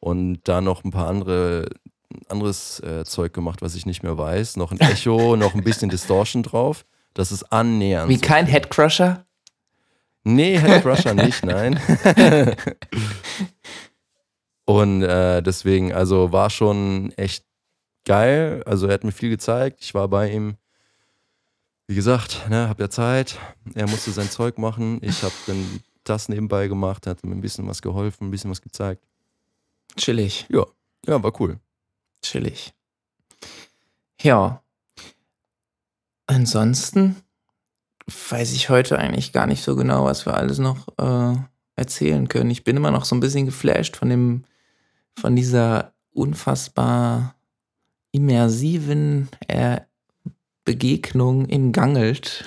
und 0.02 0.42
da 0.44 0.60
noch 0.60 0.84
ein 0.84 0.92
paar 0.92 1.08
andere 1.08 1.70
anderes 2.28 2.82
äh, 2.82 3.06
Zeug 3.06 3.34
gemacht, 3.34 3.62
was 3.62 3.76
ich 3.76 3.86
nicht 3.86 4.04
mehr 4.04 4.18
weiß. 4.18 4.58
Noch 4.58 4.72
ein 4.72 4.80
Echo, 4.82 5.38
noch 5.38 5.56
ein 5.56 5.64
bisschen 5.64 5.90
Distortion 5.90 6.44
drauf. 6.44 6.86
Das 7.14 7.32
ist 7.32 7.44
annähernd. 7.52 8.10
Wie 8.10 8.16
so. 8.16 8.22
kein 8.22 8.46
Headcrusher? 8.46 9.26
Nee, 10.24 10.60
Head 10.60 10.86
Rusher 10.86 11.14
nicht, 11.14 11.44
nein. 11.44 11.80
Und 14.66 15.02
äh, 15.02 15.42
deswegen, 15.42 15.94
also 15.94 16.32
war 16.32 16.50
schon 16.50 17.12
echt 17.18 17.44
geil. 18.06 18.62
Also 18.66 18.88
er 18.88 18.94
hat 18.94 19.04
mir 19.04 19.12
viel 19.12 19.30
gezeigt. 19.30 19.80
Ich 19.82 19.94
war 19.94 20.08
bei 20.08 20.32
ihm. 20.32 20.58
Wie 21.88 21.96
gesagt, 21.96 22.48
ne, 22.50 22.70
hab 22.70 22.80
ja 22.80 22.90
Zeit. 22.90 23.38
Er 23.74 23.90
musste 23.90 24.12
sein 24.12 24.30
Zeug 24.30 24.58
machen. 24.60 25.00
Ich 25.02 25.24
habe 25.24 25.34
dann 25.48 25.82
das 26.04 26.30
nebenbei 26.30 26.68
gemacht, 26.68 27.08
hat 27.08 27.26
mir 27.26 27.36
ein 27.36 27.42
bisschen 27.42 27.68
was 27.68 27.82
geholfen, 27.82 28.28
ein 28.28 28.32
bisschen 28.32 28.52
was 28.52 28.62
gezeigt. 28.62 29.04
Chillig, 29.98 30.48
Ja, 30.50 30.66
ja, 31.06 31.22
war 31.22 31.40
cool. 31.40 31.60
chillig. 32.22 32.74
Ja. 34.22 34.64
Ansonsten 36.28 37.18
weiß 38.30 38.54
ich 38.54 38.70
heute 38.70 38.98
eigentlich 39.00 39.34
gar 39.34 39.48
nicht 39.48 39.64
so 39.64 39.76
genau, 39.76 40.06
was 40.06 40.26
wir 40.26 40.36
alles 40.36 40.60
noch 40.60 40.88
äh, 40.98 41.36
erzählen 41.76 42.28
können. 42.28 42.52
Ich 42.52 42.64
bin 42.64 42.78
immer 42.78 42.92
noch 42.92 43.06
so 43.06 43.16
ein 43.16 43.20
bisschen 43.20 43.46
geflasht 43.46 43.98
von 43.98 44.10
dem, 44.10 44.44
von 45.20 45.36
dieser 45.36 45.94
unfassbar 46.14 47.36
immersiven 48.12 49.30
äh, 49.48 49.82
Begegnung 50.64 51.48
in 51.48 51.72
Gangelt. 51.72 52.46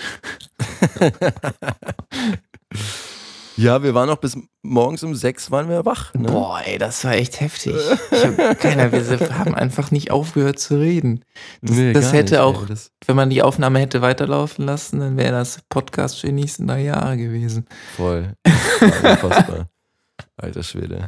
Ja, 3.56 3.82
wir 3.84 3.94
waren 3.94 4.08
noch 4.08 4.16
bis 4.16 4.36
morgens 4.62 5.02
um 5.04 5.14
sechs 5.14 5.50
waren 5.50 5.68
wir 5.68 5.84
wach. 5.86 6.12
Ne? 6.14 6.26
Boah, 6.28 6.60
ey, 6.64 6.76
das 6.78 7.04
war 7.04 7.12
echt 7.12 7.40
heftig. 7.40 7.74
Hab, 8.10 8.58
keiner, 8.58 8.90
wir 8.90 9.38
haben 9.38 9.54
einfach 9.54 9.90
nicht 9.92 10.10
aufgehört 10.10 10.58
zu 10.58 10.78
reden. 10.80 11.24
Das, 11.62 11.76
Nee, 11.76 11.92
das 11.92 12.12
hätte 12.12 12.34
nicht, 12.34 12.40
auch, 12.40 12.62
ey. 12.62 12.68
Das, 12.68 12.90
wenn 13.06 13.14
man 13.16 13.30
die 13.30 13.42
Aufnahme 13.42 13.78
hätte 13.78 14.02
weiterlaufen 14.02 14.64
lassen, 14.66 14.98
dann 15.00 15.16
wäre 15.16 15.32
das 15.32 15.60
Podcast 15.68 16.20
für 16.20 16.26
die 16.28 16.32
nächsten 16.32 16.66
drei 16.66 16.82
Jahre 16.82 17.16
gewesen. 17.16 17.66
voll. 17.96 18.32
Unfassbar. 18.80 19.68
Alter 20.36 20.62
Schwede. 20.64 21.06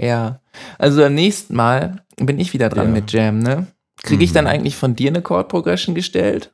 Ja, 0.00 0.40
also 0.78 1.00
beim 1.00 1.14
nächsten 1.14 1.56
Mal 1.56 2.04
bin 2.16 2.38
ich 2.38 2.52
wieder 2.52 2.68
dran 2.68 2.86
Ja. 2.88 2.92
mit 2.92 3.12
Jam, 3.12 3.40
ne? 3.40 3.66
Kriege 4.02 4.22
ich 4.22 4.30
Mhm. 4.30 4.34
dann 4.34 4.46
eigentlich 4.46 4.76
von 4.76 4.94
dir 4.94 5.10
eine 5.10 5.22
Chord 5.22 5.48
Progression 5.48 5.94
gestellt? 5.96 6.52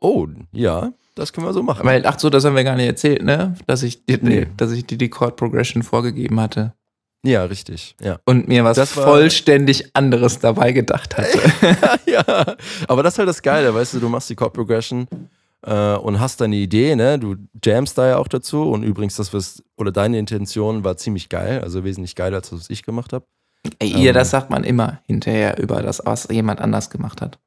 Oh, 0.00 0.26
ja, 0.50 0.92
das 1.14 1.32
können 1.32 1.46
wir 1.46 1.52
so 1.52 1.62
machen. 1.62 1.84
Weil, 1.86 2.06
ach 2.06 2.18
so, 2.18 2.30
das 2.30 2.44
haben 2.44 2.56
wir 2.56 2.64
gar 2.64 2.76
nicht 2.76 2.86
erzählt, 2.86 3.22
ne? 3.22 3.54
Dass 3.66 3.82
ich 3.82 4.04
dir, 4.06 4.18
Nee. 4.22 4.46
dass 4.56 4.72
ich 4.72 4.86
dir 4.86 4.98
die 4.98 5.08
Chord 5.10 5.36
Progression 5.36 5.82
vorgegeben 5.82 6.40
hatte 6.40 6.72
Ja, 7.24 7.44
richtig. 7.44 7.94
Ja. 8.00 8.18
und 8.24 8.48
mir 8.48 8.64
was 8.64 8.76
Das 8.76 8.96
war- 8.96 9.04
vollständig 9.04 9.94
anderes 9.94 10.38
dabei 10.38 10.72
gedacht 10.72 11.16
hatte. 11.16 11.38
ja, 12.06 12.24
aber 12.88 13.02
das 13.02 13.14
ist 13.14 13.18
halt 13.18 13.28
das 13.28 13.42
Geile, 13.42 13.74
weißt 13.74 13.94
du, 13.94 14.00
du 14.00 14.08
machst 14.08 14.28
die 14.30 14.34
Chord 14.34 14.52
Progression 14.54 15.06
äh, 15.64 15.94
und 15.94 16.18
hast 16.18 16.40
deine 16.40 16.56
Idee, 16.56 16.96
ne? 16.96 17.18
Du 17.18 17.36
jamst 17.64 17.96
da 17.98 18.08
ja 18.08 18.16
auch 18.18 18.28
dazu 18.28 18.62
und 18.70 18.82
übrigens 18.82 19.16
das 19.16 19.32
was 19.32 19.62
oder 19.76 19.92
deine 19.92 20.18
Intention 20.18 20.82
war 20.84 20.96
ziemlich 20.96 21.28
geil, 21.28 21.60
also 21.62 21.84
wesentlich 21.84 22.16
geiler 22.16 22.36
als 22.38 22.50
das, 22.50 22.60
was 22.60 22.70
ich 22.70 22.82
gemacht 22.82 23.12
habe. 23.12 23.24
Ey, 23.78 23.90
ihr, 23.92 24.08
Ähm. 24.08 24.14
das 24.14 24.30
sagt 24.30 24.50
man 24.50 24.64
immer 24.64 25.00
hinterher 25.06 25.58
über 25.60 25.82
das, 25.82 26.02
was 26.04 26.26
jemand 26.32 26.60
anders 26.60 26.90
gemacht 26.90 27.20
hat. 27.20 27.38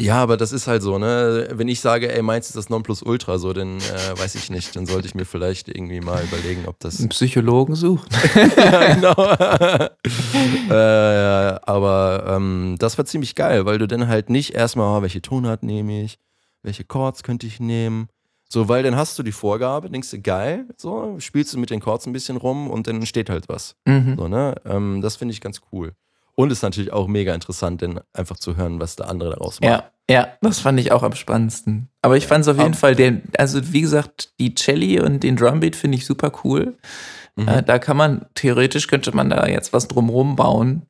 Ja, 0.00 0.22
aber 0.22 0.36
das 0.36 0.52
ist 0.52 0.68
halt 0.68 0.82
so, 0.82 0.98
ne? 0.98 1.48
Wenn 1.52 1.66
ich 1.66 1.80
sage, 1.80 2.14
ey, 2.14 2.22
meins 2.22 2.46
ist 2.46 2.56
das 2.56 2.70
Nonplusultra, 2.70 3.38
so, 3.38 3.52
dann 3.52 3.78
äh, 3.78 4.18
weiß 4.18 4.36
ich 4.36 4.48
nicht, 4.48 4.76
dann 4.76 4.86
sollte 4.86 5.08
ich 5.08 5.14
mir 5.14 5.24
vielleicht 5.24 5.68
irgendwie 5.68 6.00
mal 6.00 6.22
überlegen, 6.22 6.66
ob 6.66 6.78
das 6.78 7.00
Einen 7.00 7.08
Psychologen 7.08 7.74
sucht. 7.74 8.08
ja, 8.56 8.94
genau. 8.94 9.14
äh, 10.70 11.58
aber 11.66 12.24
ähm, 12.28 12.76
das 12.78 12.96
war 12.96 13.04
ziemlich 13.06 13.34
geil, 13.34 13.66
weil 13.66 13.78
du 13.78 13.88
dann 13.88 14.06
halt 14.06 14.30
nicht 14.30 14.54
erstmal, 14.54 14.98
oh, 14.98 15.02
welche 15.02 15.20
Tonart 15.20 15.64
nehme 15.64 16.04
ich, 16.04 16.18
welche 16.62 16.84
Chords 16.84 17.24
könnte 17.24 17.46
ich 17.46 17.58
nehmen. 17.58 18.08
So, 18.50 18.68
weil 18.68 18.82
dann 18.82 18.96
hast 18.96 19.18
du 19.18 19.22
die 19.22 19.32
Vorgabe, 19.32 19.90
denkst 19.90 20.10
du, 20.10 20.20
geil, 20.20 20.66
so, 20.76 21.16
spielst 21.18 21.52
du 21.52 21.58
mit 21.58 21.70
den 21.70 21.80
Chords 21.80 22.06
ein 22.06 22.12
bisschen 22.12 22.36
rum 22.38 22.70
und 22.70 22.86
dann 22.86 22.96
entsteht 22.96 23.28
halt 23.28 23.48
was. 23.48 23.74
Mhm. 23.84 24.16
So, 24.16 24.28
ne? 24.28 24.54
Ähm, 24.64 25.00
das 25.02 25.16
finde 25.16 25.32
ich 25.32 25.40
ganz 25.40 25.60
cool. 25.72 25.92
Und 26.38 26.52
ist 26.52 26.62
natürlich 26.62 26.92
auch 26.92 27.08
mega 27.08 27.34
interessant, 27.34 27.80
denn 27.82 27.98
einfach 28.12 28.36
zu 28.36 28.56
hören, 28.56 28.78
was 28.78 28.94
der 28.94 29.08
andere 29.08 29.30
daraus 29.30 29.60
macht. 29.60 29.70
Ja, 29.72 29.90
ja, 30.08 30.28
das 30.40 30.60
fand 30.60 30.78
ich 30.78 30.92
auch 30.92 31.02
am 31.02 31.16
spannendsten. 31.16 31.88
Aber 32.00 32.16
ich 32.16 32.28
fand 32.28 32.42
es 32.42 32.48
auf 32.48 32.58
jeden 32.58 32.74
Fall, 32.74 32.94
den, 32.94 33.22
also 33.36 33.72
wie 33.72 33.80
gesagt, 33.80 34.34
die 34.38 34.54
Celli 34.54 35.00
und 35.00 35.24
den 35.24 35.34
Drumbeat 35.34 35.74
finde 35.74 35.98
ich 35.98 36.06
super 36.06 36.30
cool. 36.44 36.78
Mhm. 37.34 37.48
Äh, 37.48 37.62
da 37.64 37.80
kann 37.80 37.96
man, 37.96 38.26
theoretisch 38.34 38.86
könnte 38.86 39.10
man 39.16 39.30
da 39.30 39.48
jetzt 39.48 39.72
was 39.72 39.88
drumrum 39.88 40.36
bauen. 40.36 40.82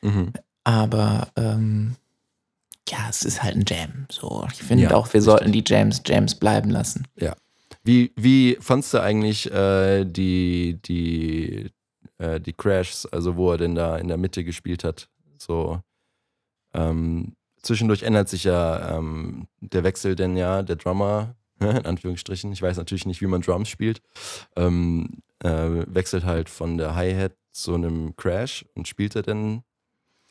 Mhm. 0.00 0.32
Aber 0.64 1.28
ähm, 1.36 1.96
ja, 2.88 2.96
es 3.10 3.22
ist 3.22 3.42
halt 3.42 3.56
ein 3.56 3.64
Jam. 3.68 4.06
So, 4.10 4.46
ich 4.50 4.62
finde 4.62 4.84
Ja, 4.84 4.94
auch, 4.94 5.08
wir 5.08 5.18
richtig. 5.20 5.24
sollten 5.24 5.52
die 5.52 5.64
Jams 5.66 6.00
Jams 6.06 6.36
bleiben 6.36 6.70
lassen. 6.70 7.06
Wie, 7.84 8.12
wie 8.16 8.56
fandst 8.60 8.94
du 8.94 8.98
eigentlich 9.02 9.52
äh, 9.52 10.06
die, 10.06 10.80
die, 10.86 11.70
äh, 12.18 12.40
die 12.40 12.52
Crashs, 12.52 13.06
also 13.06 13.36
wo 13.36 13.52
er 13.52 13.58
denn 13.58 13.74
da 13.74 13.96
in 13.96 14.08
der 14.08 14.16
Mitte 14.16 14.44
gespielt 14.44 14.84
hat? 14.84 15.08
So, 15.38 15.80
ähm, 16.74 17.34
zwischendurch 17.62 18.02
ändert 18.02 18.28
sich 18.28 18.44
ja 18.44 18.96
ähm, 18.96 19.48
der 19.60 19.84
Wechsel 19.84 20.14
denn 20.14 20.36
ja, 20.36 20.62
der 20.62 20.76
Drummer, 20.76 21.34
in 21.60 21.86
Anführungsstrichen, 21.86 22.52
ich 22.52 22.62
weiß 22.62 22.76
natürlich 22.76 23.06
nicht, 23.06 23.20
wie 23.20 23.26
man 23.26 23.42
Drums 23.42 23.68
spielt, 23.68 24.00
ähm, 24.56 25.22
äh, 25.40 25.84
wechselt 25.86 26.24
halt 26.24 26.48
von 26.48 26.78
der 26.78 26.94
Hi-Hat 26.94 27.32
zu 27.52 27.74
einem 27.74 28.14
Crash 28.16 28.64
und 28.74 28.86
spielt 28.88 29.16
er 29.16 29.22
dann 29.22 29.62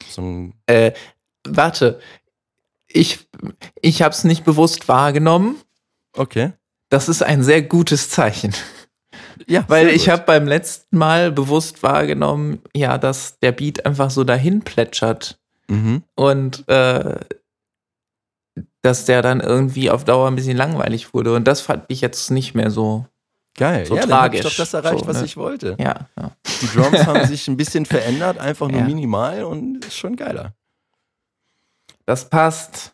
so 0.07 0.21
ein, 0.21 0.53
Äh, 0.67 0.93
warte, 1.47 1.99
ich, 2.87 3.27
ich 3.81 4.01
habe 4.01 4.13
es 4.13 4.23
nicht 4.23 4.45
bewusst 4.45 4.87
wahrgenommen. 4.87 5.57
okay. 6.13 6.53
Das 6.89 7.09
ist 7.09 7.23
ein 7.23 7.43
sehr 7.43 7.63
gutes 7.63 8.09
Zeichen. 8.11 8.53
Ja, 9.47 9.63
Weil 9.67 9.89
ich 9.89 10.09
habe 10.09 10.23
beim 10.25 10.47
letzten 10.47 10.97
Mal 10.97 11.31
bewusst 11.31 11.83
wahrgenommen, 11.83 12.59
ja, 12.75 12.97
dass 12.97 13.39
der 13.39 13.51
Beat 13.51 13.85
einfach 13.85 14.09
so 14.09 14.23
dahin 14.23 14.61
plätschert 14.61 15.37
Mhm. 15.67 16.03
und 16.15 16.67
äh, 16.69 17.19
dass 18.81 19.05
der 19.05 19.21
dann 19.21 19.39
irgendwie 19.41 19.89
auf 19.89 20.03
Dauer 20.05 20.27
ein 20.27 20.35
bisschen 20.35 20.55
langweilig 20.57 21.13
wurde. 21.13 21.33
Und 21.35 21.45
das 21.45 21.61
fand 21.61 21.85
ich 21.87 22.01
jetzt 22.01 22.29
nicht 22.31 22.53
mehr 22.55 22.69
so. 22.71 23.05
Geil, 23.57 23.85
So 23.85 23.95
ja, 23.95 24.01
dann 24.05 24.11
hab 24.19 24.33
ich 24.33 24.41
tragisch. 24.41 24.57
doch 24.57 24.63
das 24.63 24.73
erreicht, 24.73 24.99
So, 24.99 25.07
was 25.07 25.19
ne? 25.19 25.25
ich 25.25 25.37
wollte. 25.37 25.77
Ja, 25.79 26.07
ja. 26.19 26.31
Die 26.61 26.67
Drums 26.67 27.05
haben 27.05 27.25
sich 27.25 27.47
ein 27.47 27.55
bisschen 27.55 27.85
verändert, 27.85 28.37
einfach 28.37 28.67
nur 28.67 28.81
Ja. 28.81 28.85
minimal 28.85 29.43
und 29.45 29.83
ist 29.85 29.95
schon 29.97 30.15
geiler. 30.17 30.53
das 32.05 32.29
passt. 32.29 32.93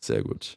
Sehr 0.00 0.22
gut. 0.22 0.56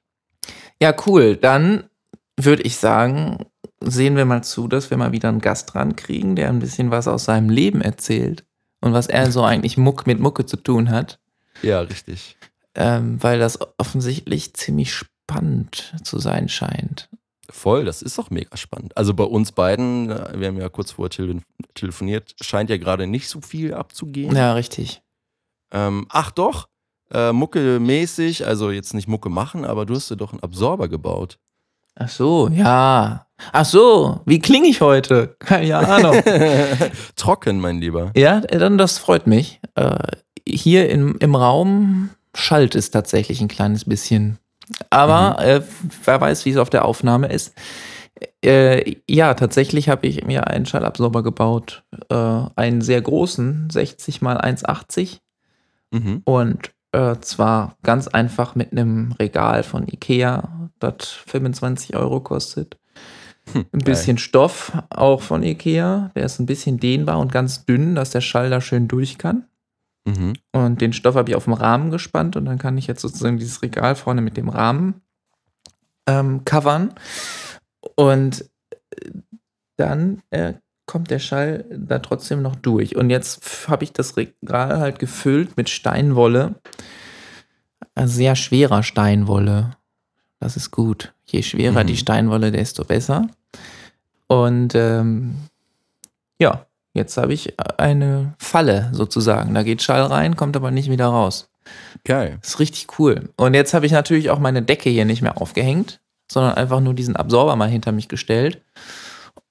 Ja, 0.82 0.96
cool. 1.06 1.36
Dann 1.36 1.90
würde 2.38 2.64
ich 2.64 2.78
sagen, 2.78 3.46
sehen 3.80 4.16
wir 4.16 4.26
mal 4.26 4.44
zu, 4.44 4.68
dass 4.68 4.90
wir 4.90 4.98
mal 4.98 5.12
wieder 5.12 5.30
einen 5.30 5.42
Gast 5.42 5.76
rankriegen, 5.76 6.36
der 6.36 6.50
ein 6.50 6.60
bisschen 6.60 6.92
was 6.92 7.08
aus 7.08 7.26
seinem 7.26 7.50
Leben 7.50 7.82
erzählt 7.82 8.46
und 8.82 8.94
was 8.94 9.08
er 9.08 9.32
so 9.32 9.44
eigentlich 9.44 9.78
Muck 9.78 10.08
mit 10.08 10.20
Mucke 10.20 10.46
zu 10.46 10.58
tun 10.58 10.90
hat. 10.90 11.20
Ja, 11.62 11.82
richtig. 11.82 12.38
ähm, 12.76 13.22
weil 13.22 13.40
das 13.40 13.60
offensichtlich 13.80 14.54
ziemlich 14.54 14.94
spannend 14.94 15.96
zu 16.04 16.20
sein 16.20 16.48
scheint. 16.50 17.10
Voll, 17.50 17.86
das 17.86 18.02
ist 18.02 18.20
auch 18.20 18.30
mega 18.30 18.58
spannend. 18.58 18.96
Also 18.98 19.14
bei 19.14 19.24
uns 19.24 19.52
beiden, 19.54 20.10
wir 20.10 20.48
haben 20.48 20.58
ja 20.58 20.70
kurz 20.70 20.92
vorher 20.92 21.10
tele 21.10 21.40
telefoniert, 21.74 22.36
scheint 22.42 22.70
ja 22.70 22.78
gerade 22.78 23.08
nicht 23.08 23.30
so 23.30 23.42
viel 23.42 23.74
abzugehen. 23.74 24.36
Ja, 24.36 24.54
richtig. 24.54 25.02
Ähm, 25.72 26.08
ach 26.10 26.32
doch, 26.32 26.68
äh, 27.12 27.32
Mucke-mäßig, 27.32 28.46
also 28.46 28.70
jetzt 28.70 28.94
nicht 28.94 29.08
Mucke 29.08 29.30
machen, 29.30 29.64
aber 29.64 29.86
du 29.86 29.96
hast 29.96 30.12
dir 30.12 30.18
doch 30.18 30.34
einen 30.34 30.44
Absorber 30.44 30.88
gebaut. 30.90 31.40
Ach 31.96 32.10
so, 32.10 32.50
ja. 32.50 33.27
Ach 33.52 33.66
so, 33.66 34.22
wie 34.26 34.40
klinge 34.40 34.68
ich 34.68 34.82
heute? 34.82 35.36
Keine 35.40 35.78
Ahnung. 35.78 36.22
Trocken, 37.16 37.60
mein 37.60 37.80
Lieber. 37.80 38.12
ja, 38.16 38.42
dann 38.42 38.78
das 38.78 38.98
freut 38.98 39.28
mich. 39.28 39.60
Äh, 39.76 39.96
hier 40.48 40.90
im, 40.90 41.18
im 41.20 41.36
Raum 41.36 42.10
schallt 42.36 42.76
es 42.76 42.92
tatsächlich 42.92 43.42
ein 43.42 43.48
kleines 43.48 43.86
bisschen. 43.86 44.40
Aber 44.90 45.40
äh, 45.44 45.62
wer 46.04 46.22
weiß, 46.22 46.46
wie 46.46 46.52
es 46.52 46.58
auf 46.58 46.70
der 46.70 46.86
Aufnahme 46.86 47.28
ist. 47.28 47.54
Äh, 48.44 48.96
ja, 49.10 49.34
tatsächlich 49.34 49.90
habe 49.90 50.08
ich 50.08 50.26
mir 50.26 50.48
einen 50.48 50.66
Schallabsorber 50.66 51.24
gebaut. 51.24 51.84
Äh, 52.10 52.42
einen 52.56 52.82
sehr 52.82 53.02
großen, 53.02 53.70
60 53.70 54.22
mal 54.22 54.40
1,80. 54.40 55.20
Mhm. 55.92 56.22
Und 56.26 56.72
äh, 56.92 57.16
zwar 57.22 57.78
ganz 57.84 58.08
einfach 58.08 58.56
mit 58.56 58.72
einem 58.72 59.14
Regal 59.14 59.64
von 59.64 59.88
Ikea, 59.88 60.70
das 60.80 61.08
25 61.28 61.96
Euro 61.96 62.20
kostet. 62.22 62.78
Hm, 63.54 63.66
Ein 63.72 63.80
bisschen 63.80 64.18
Stoff 64.18 64.72
auch 64.90 65.22
von 65.22 65.44
Ikea. 65.44 66.12
Der 66.16 66.24
ist 66.26 66.40
ein 66.40 66.46
bisschen 66.46 66.80
dehnbar 66.80 67.20
und 67.20 67.32
ganz 67.32 67.66
dünn, 67.66 67.96
dass 67.96 68.10
der 68.12 68.22
Schall 68.22 68.50
da 68.50 68.60
schön 68.62 68.88
durch 68.88 69.18
kann. 69.18 69.46
Mhm. 70.06 70.34
Und 70.54 70.82
den 70.82 70.94
Stoff 70.94 71.16
habe 71.16 71.30
ich 71.30 71.36
auf 71.36 71.46
dem 71.46 71.54
Rahmen 71.54 71.92
gespannt 71.92 72.36
und 72.36 72.46
dann 72.46 72.58
kann 72.58 72.78
ich 72.78 72.88
jetzt 72.88 73.02
sozusagen 73.02 73.38
dieses 73.38 73.62
Regal 73.62 73.96
vorne 73.96 74.22
mit 74.22 74.38
dem 74.38 74.50
Rahmen 74.50 75.02
ähm, 76.08 76.44
covern. 76.46 76.94
Und 77.96 78.50
äh, 78.92 79.12
dann 79.78 80.22
äh, 80.32 80.54
kommt 80.86 81.12
der 81.12 81.20
Schall 81.20 81.66
da 81.70 82.00
trotzdem 82.00 82.42
noch 82.42 82.56
durch. 82.56 82.96
Und 82.96 83.10
jetzt 83.10 83.68
habe 83.68 83.84
ich 83.84 83.92
das 83.94 84.16
Regal 84.18 84.80
halt 84.80 85.00
gefüllt 85.00 85.58
mit 85.58 85.70
Steinwolle. 85.70 86.56
Äh, 87.96 88.08
Sehr 88.08 88.36
schwerer 88.36 88.84
Steinwolle. 88.84 89.76
Das 90.40 90.56
ist 90.56 90.72
gut. 90.72 91.14
Je 91.26 91.42
schwerer 91.44 91.84
Mhm. 91.84 91.88
die 91.88 91.98
Steinwolle, 91.98 92.52
desto 92.52 92.84
besser. 92.86 93.28
Und 94.28 94.76
ähm, 94.76 95.36
ja, 96.40 96.66
jetzt 96.94 97.18
habe 97.18 97.34
ich 97.34 97.56
eine 97.80 98.36
Falle 98.40 98.90
sozusagen. 98.94 99.54
Da 99.54 99.64
geht 99.64 99.82
Schall 99.82 100.04
rein, 100.04 100.36
kommt 100.36 100.56
aber 100.56 100.72
nicht 100.72 100.90
wieder 100.90 101.08
raus. 101.08 101.50
Geil. 102.04 102.40
Ist 102.42 102.60
richtig 102.60 103.00
cool. 103.00 103.30
Und 103.36 103.54
jetzt 103.54 103.74
habe 103.74 103.86
ich 103.86 103.92
natürlich 103.92 104.30
auch 104.30 104.40
meine 104.40 104.62
Decke 104.62 104.90
hier 104.90 105.06
nicht 105.06 105.22
mehr 105.22 105.42
aufgehängt, 105.42 106.00
sondern 106.32 106.54
einfach 106.54 106.80
nur 106.80 106.94
diesen 106.94 107.16
Absorber 107.16 107.56
mal 107.56 107.70
hinter 107.70 107.92
mich 107.92 108.08
gestellt 108.08 108.62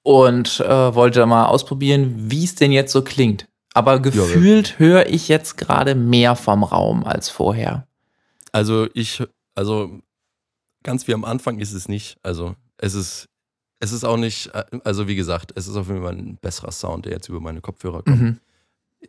und 0.03 0.59
äh, 0.61 0.95
wollte 0.95 1.25
mal 1.25 1.47
ausprobieren, 1.47 2.31
wie 2.31 2.43
es 2.43 2.55
denn 2.55 2.71
jetzt 2.71 2.91
so 2.91 3.03
klingt. 3.03 3.47
Aber 3.73 3.99
gefühlt 3.99 4.79
höre 4.79 5.07
ich 5.07 5.27
jetzt 5.27 5.57
gerade 5.57 5.93
mehr 5.93 6.35
vom 6.35 6.63
Raum 6.63 7.03
als 7.03 7.29
vorher. 7.29 7.85
Also 8.51 8.87
ich, 8.93 9.21
also 9.53 9.99
ganz 10.81 11.07
wie 11.07 11.13
am 11.13 11.25
Anfang 11.25 11.59
ist 11.59 11.73
es 11.73 11.87
nicht. 11.87 12.17
Also 12.23 12.55
es 12.77 12.95
ist, 12.95 13.27
es 13.79 13.91
ist 13.91 14.03
auch 14.03 14.17
nicht, 14.17 14.47
äh, 14.53 14.63
also 14.83 15.07
wie 15.07 15.15
gesagt, 15.15 15.53
es 15.55 15.67
ist 15.67 15.75
auf 15.75 15.87
jeden 15.87 16.01
Fall 16.03 16.15
ein 16.15 16.37
besserer 16.37 16.71
Sound, 16.71 17.05
der 17.05 17.13
jetzt 17.13 17.29
über 17.29 17.39
meine 17.39 17.61
Kopfhörer 17.61 18.03
kommt. 18.03 18.21
Mhm. 18.21 18.39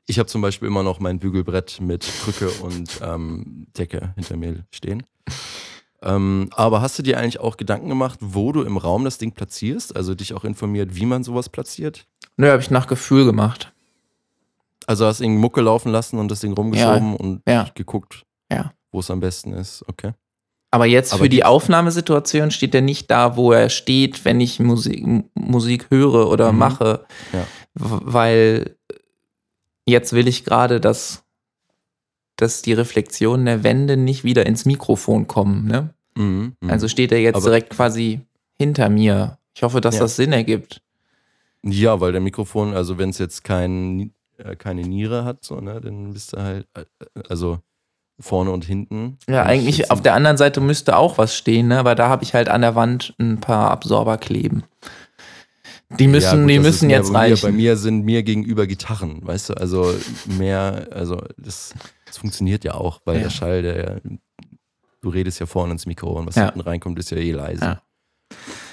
Ich 0.07 0.19
habe 0.19 0.29
zum 0.29 0.43
Beispiel 0.43 0.69
immer 0.69 0.83
noch 0.83 1.01
mein 1.01 1.19
Bügelbrett 1.19 1.81
mit 1.81 2.07
Krücke 2.23 2.51
und 2.63 3.01
ähm, 3.03 3.67
Decke 3.77 4.13
hinter 4.17 4.37
mir 4.37 4.67
stehen. 4.71 5.03
Ähm, 6.03 6.51
aber 6.53 6.81
hast 6.83 6.99
du 6.99 7.03
dir 7.03 7.19
eigentlich 7.19 7.41
auch 7.41 7.57
Gedanken 7.57 7.89
gemacht, 7.89 8.19
wo 8.23 8.53
du 8.53 8.63
im 8.63 8.77
Raum 8.77 9.05
das 9.05 9.19
Ding 9.19 9.33
platzierst? 9.33 9.97
Also 9.97 10.15
dich 10.15 10.35
auch 10.35 10.45
informiert, 10.45 10.95
wie 10.95 11.07
man 11.07 11.25
sowas 11.25 11.49
platziert? 11.49 12.07
Nö, 12.37 12.51
habe 12.51 12.61
ich 12.63 12.71
nach 12.71 12.87
Gefühl 12.87 13.25
gemacht. 13.25 13.73
Also 14.87 15.07
hast 15.07 15.21
du 15.21 15.25
irgendeine 15.25 15.41
Mucke 15.43 15.61
laufen 15.61 15.91
lassen 15.91 16.19
und 16.19 16.31
das 16.31 16.41
Ding 16.41 16.53
rumgeschoben 16.53 17.17
und 17.17 17.43
ja. 17.49 17.69
geguckt, 17.75 18.25
Ja. 18.51 18.73
wo 18.93 19.01
es 19.01 19.11
am 19.11 19.21
besten 19.21 19.53
ist. 19.53 19.85
Okay. 19.89 20.13
Aber 20.71 20.85
jetzt 20.87 21.15
Aber 21.15 21.23
für 21.25 21.29
die 21.31 21.45
Aufnahmesituation 21.45 22.51
steht 22.51 22.75
er 22.75 22.83
nicht 22.83 23.11
da, 23.11 23.37
wo 23.37 23.53
er 23.53 23.71
steht, 23.71 24.25
wenn 24.27 24.41
ich 24.41 24.61
Musik, 24.61 25.05
Musik 25.35 25.87
höre 25.91 26.29
oder 26.29 26.53
Mhm. 26.53 26.59
mache. 26.59 27.07
Ja. 27.33 27.47
Weil 27.75 28.77
jetzt 29.87 30.13
will 30.13 30.29
ich 30.29 30.45
gerade, 30.45 30.81
dass, 30.81 31.25
dass 32.37 32.61
die 32.63 32.75
Reflexionen 32.75 33.47
der 33.47 33.65
Wände 33.65 33.97
nicht 33.97 34.25
wieder 34.25 34.45
ins 34.47 34.67
Mikrofon 34.67 35.27
kommen. 35.27 35.67
Ne? 35.67 35.95
Mhm. 36.17 36.55
mhm. 36.61 36.71
Also 36.71 36.89
steht 36.89 37.13
er 37.13 37.21
jetzt 37.21 37.37
Aber- 37.37 37.47
direkt 37.47 37.71
quasi 37.71 38.21
hinter 38.59 38.89
mir. 38.91 39.39
Ich 39.55 39.63
hoffe, 39.63 39.81
dass 39.81 39.95
Ja. 39.97 40.03
das 40.03 40.17
Sinn 40.17 40.33
ergibt. 40.33 40.83
Ja, 41.65 41.99
weil 42.01 42.13
der 42.13 42.21
Mikrofon, 42.21 42.75
also 42.75 42.99
wenn 42.99 43.11
es 43.11 43.19
jetzt 43.19 43.43
kein, 43.43 44.13
äh, 44.37 44.55
keine 44.55 44.83
Niere 44.83 45.25
hat, 45.25 45.45
so, 45.45 45.61
ne, 45.61 45.81
dann 45.81 46.13
bist 46.13 46.33
du 46.33 46.37
halt, 46.43 46.67
äh, 46.75 46.85
also 47.29 47.59
vorne 48.21 48.51
und 48.51 48.65
hinten. 48.65 49.19
Ja, 49.29 49.45
eigentlich 49.45 49.91
auf 49.91 50.03
der 50.03 50.15
anderen 50.15 50.37
Seite 50.37 50.61
müsste 50.61 50.97
auch 50.97 51.19
was 51.19 51.37
stehen, 51.37 51.69
ne? 51.69 51.79
aber 51.79 51.95
da 51.95 52.09
habe 52.09 52.25
ich 52.25 52.35
halt 52.35 52.49
an 52.49 52.63
der 52.63 52.75
Wand 52.75 53.15
ein 53.19 53.39
paar 53.41 53.71
Absorber 53.71 54.19
kleben. 54.19 54.65
Die 55.99 56.07
müssen, 56.09 56.25
Ja, 56.37 56.41
gut, 56.43 56.51
die 56.51 56.59
müssen 56.59 56.91
jetzt 56.91 57.13
bei 57.13 57.29
mir, 57.29 57.33
reichen. 57.33 57.43
Bei 57.51 57.53
mir 57.53 57.77
sind 57.77 58.05
mir 58.05 58.23
gegenüber 58.23 58.67
Gitarren, 58.67 59.27
weißt 59.27 59.51
du, 59.51 59.55
also 59.55 59.95
mehr, 60.27 60.89
also 60.91 61.23
das, 61.39 61.73
das 62.07 62.19
funktioniert 62.19 62.65
ja 62.65 62.75
auch, 62.75 63.01
weil 63.07 63.17
Ja. 63.17 63.23
der 63.23 63.31
Schall, 63.31 63.63
der, 63.63 64.01
du 65.01 65.09
redest 65.09 65.41
ja 65.41 65.47
vorne 65.47 65.73
ins 65.73 65.87
Mikro 65.87 66.11
und 66.19 66.27
was 66.27 66.35
Ja. 66.35 66.47
hinten 66.47 66.61
reinkommt, 66.61 66.99
ist 66.99 67.11
ja 67.11 67.17
eh 67.17 67.33
leise. 67.33 67.65
Ja. 67.65 67.83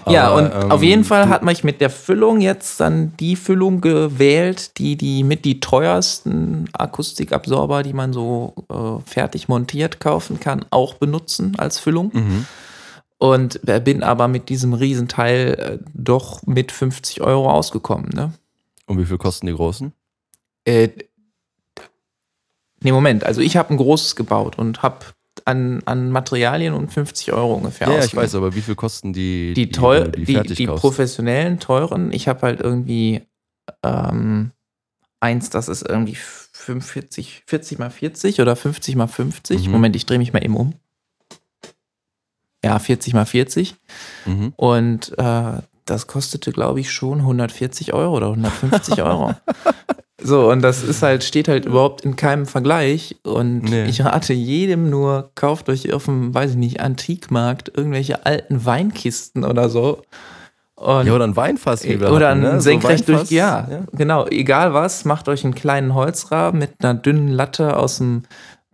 Ja, 0.07 0.29
Aber, 0.29 0.37
und 0.37 0.63
ähm, 0.63 0.71
auf 0.71 0.83
jeden 0.83 1.03
Fall 1.03 1.29
hat 1.29 1.43
mich 1.43 1.63
mit 1.63 1.81
der 1.81 1.89
Füllung 1.89 2.41
jetzt 2.41 2.79
dann 2.79 3.15
die 3.17 3.35
Füllung 3.35 3.81
gewählt, 3.81 4.77
die 4.77 4.97
die 4.97 5.23
mit 5.23 5.45
die 5.45 5.59
teuersten 5.59 6.69
Akustikabsorber, 6.73 7.83
die 7.83 7.93
man 7.93 8.13
so 8.13 8.53
äh, 8.69 9.09
fertig 9.09 9.47
montiert 9.47 9.99
kaufen 9.99 10.39
kann, 10.39 10.65
auch 10.69 10.95
benutzen 10.95 11.55
als 11.57 11.79
Füllung. 11.79 12.11
Mhm. 12.13 12.45
Und 13.17 13.67
äh, 13.67 13.79
bin 13.79 14.03
aber 14.03 14.27
mit 14.27 14.49
diesem 14.49 14.73
Riesenteil 14.73 15.79
äh, 15.81 15.85
doch 15.93 16.45
mit 16.45 16.71
50 16.71 17.21
Euro 17.21 17.49
ausgekommen. 17.49 18.09
Ne? 18.13 18.33
Und 18.85 18.99
wie 18.99 19.05
viel 19.05 19.17
kosten 19.17 19.47
die 19.47 19.53
großen? 19.53 19.93
Äh, 20.65 20.89
nee, 22.81 22.91
Moment. 22.91 23.23
Also 23.23 23.41
ich 23.41 23.57
habe 23.57 23.73
ein 23.73 23.77
großes 23.77 24.15
gebaut 24.15 24.57
und 24.57 24.83
habe 24.83 25.05
an, 25.43 25.81
an 25.85 26.11
Materialien 26.11 26.73
und 26.73 26.91
50 26.93 27.33
Euro 27.33 27.55
ungefähr 27.55 27.87
Ja, 27.87 27.95
ja, 27.95 28.05
ich 28.05 28.15
weiß, 28.15 28.35
aber 28.35 28.55
wie 28.55 28.61
viel 28.61 28.75
kosten 28.75 29.11
die, 29.11 29.53
die, 29.53 29.69
teuer, 29.69 30.07
die, 30.07 30.25
fertig 30.33 30.57
die 30.57 30.65
kaufst? 30.65 30.81
professionellen, 30.81 31.59
teuren, 31.59 32.11
ich 32.11 32.27
habe 32.27 32.41
halt 32.41 32.61
irgendwie 32.61 33.21
ähm, 33.83 34.51
eins, 35.19 35.49
das 35.49 35.67
ist 35.67 35.81
irgendwie 35.81 36.15
45, 36.15 37.43
40 37.45 37.79
mal 37.79 37.89
40 37.89 38.41
oder 38.41 38.55
50 38.55 38.95
mal 38.95 39.07
50. 39.07 39.65
Mhm. 39.65 39.71
Moment, 39.71 39.95
ich 39.95 40.05
drehe 40.05 40.17
mich 40.19 40.33
mal 40.33 40.43
eben 40.43 40.55
um. 40.55 40.73
Ja, 42.63 42.79
40 42.79 43.13
mal 43.13 43.25
40. 43.25 43.75
Mhm. 44.25 44.53
Und 44.55 45.17
äh, 45.17 45.61
das 45.85 46.07
kostete, 46.07 46.51
glaube 46.51 46.79
ich, 46.79 46.91
schon 46.91 47.19
140 47.19 47.93
Euro 47.93 48.17
oder 48.17 48.27
150 48.29 49.01
Euro. 49.03 49.33
So, 50.23 50.49
und 50.49 50.61
das 50.61 50.81
ist 50.81 51.03
halt, 51.03 51.23
steht 51.23 51.47
halt 51.47 51.65
überhaupt 51.65 52.01
in 52.01 52.15
keinem 52.15 52.47
Vergleich. 52.47 53.17
Und 53.23 53.63
Nee. 53.65 53.85
ich 53.85 54.03
rate 54.03 54.33
jedem 54.33 54.89
nur, 54.89 55.29
kauft 55.35 55.69
euch 55.69 55.93
auf 55.93 56.05
dem, 56.05 56.33
weiß 56.33 56.51
ich 56.51 56.55
nicht, 56.57 56.79
Antikmarkt 56.79 57.69
irgendwelche 57.75 58.25
alten 58.25 58.65
Weinkisten 58.65 59.43
oder 59.43 59.69
so. 59.69 60.01
Und 60.75 61.05
Ja, 61.05 61.13
oder 61.13 61.25
ein 61.25 61.35
Weinfass, 61.35 61.83
wie 61.83 61.99
wir 61.99 62.11
oder 62.11 62.29
hatten, 62.29 62.43
ein 62.43 62.53
ne? 62.53 62.61
So 62.61 62.61
senkrecht 62.61 63.07
Weinfass, 63.07 63.27
durch, 63.27 63.31
ja, 63.37 63.67
genau, 63.91 64.25
egal 64.25 64.73
was, 64.73 65.05
macht 65.05 65.29
euch 65.29 65.43
einen 65.43 65.53
kleinen 65.53 65.93
Holzrahmen 65.93 66.57
mit 66.59 66.71
einer 66.79 66.95
dünnen 66.95 67.27
Latte 67.27 67.77
aus 67.77 67.97
dem 67.97 68.23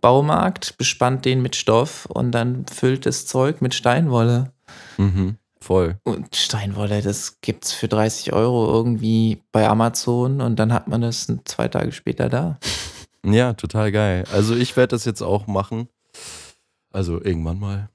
Baumarkt, 0.00 0.78
bespannt 0.78 1.24
den 1.26 1.42
mit 1.42 1.54
Stoff 1.56 2.06
und 2.06 2.30
dann 2.32 2.64
füllt 2.72 3.04
das 3.04 3.26
Zeug 3.26 3.60
mit 3.60 3.74
Steinwolle. 3.74 4.52
Mhm. 4.96 5.36
Voll. 5.62 5.96
Und 6.02 6.34
Steinwolle, 6.34 7.02
das 7.02 7.40
gibt's 7.40 7.72
für 7.72 7.86
30 7.86 8.32
Euro 8.32 8.66
irgendwie 8.72 9.40
bei 9.52 9.68
Amazon 9.68 10.40
und 10.40 10.58
dann 10.58 10.72
hat 10.72 10.88
man 10.88 11.02
das 11.02 11.32
zwei 11.44 11.68
Tage 11.68 11.92
später 11.92 12.28
da. 12.28 12.58
Ja, 13.24 13.52
total 13.52 13.92
geil. 13.92 14.24
Also 14.32 14.56
ich 14.56 14.76
werde 14.76 14.96
das 14.96 15.04
jetzt 15.04 15.22
auch 15.22 15.46
machen. 15.46 15.86
Also 16.90 17.22
irgendwann 17.22 17.60
mal. 17.60 17.88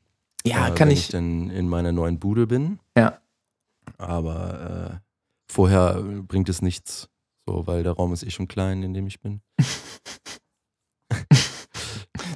Ja, 0.46 0.70
äh, 0.70 0.72
kann 0.72 0.88
wenn 0.88 0.94
ich. 0.94 1.00
ich 1.02 1.08
dann 1.10 1.50
in 1.50 1.68
meiner 1.68 1.92
neuen 1.92 2.18
Bude 2.18 2.48
bin. 2.48 2.80
Ja. 2.98 3.20
Aber 3.98 5.02
äh, 5.02 5.52
vorher 5.52 6.02
bringt 6.02 6.48
es 6.48 6.62
nichts. 6.62 7.10
So, 7.46 7.68
weil 7.68 7.84
der 7.84 7.92
Raum 7.92 8.14
ist 8.14 8.24
eh 8.24 8.30
schon 8.30 8.48
klein, 8.48 8.84
in 8.84 8.94
dem 8.94 9.06
ich 9.06 9.20
bin. 9.20 9.42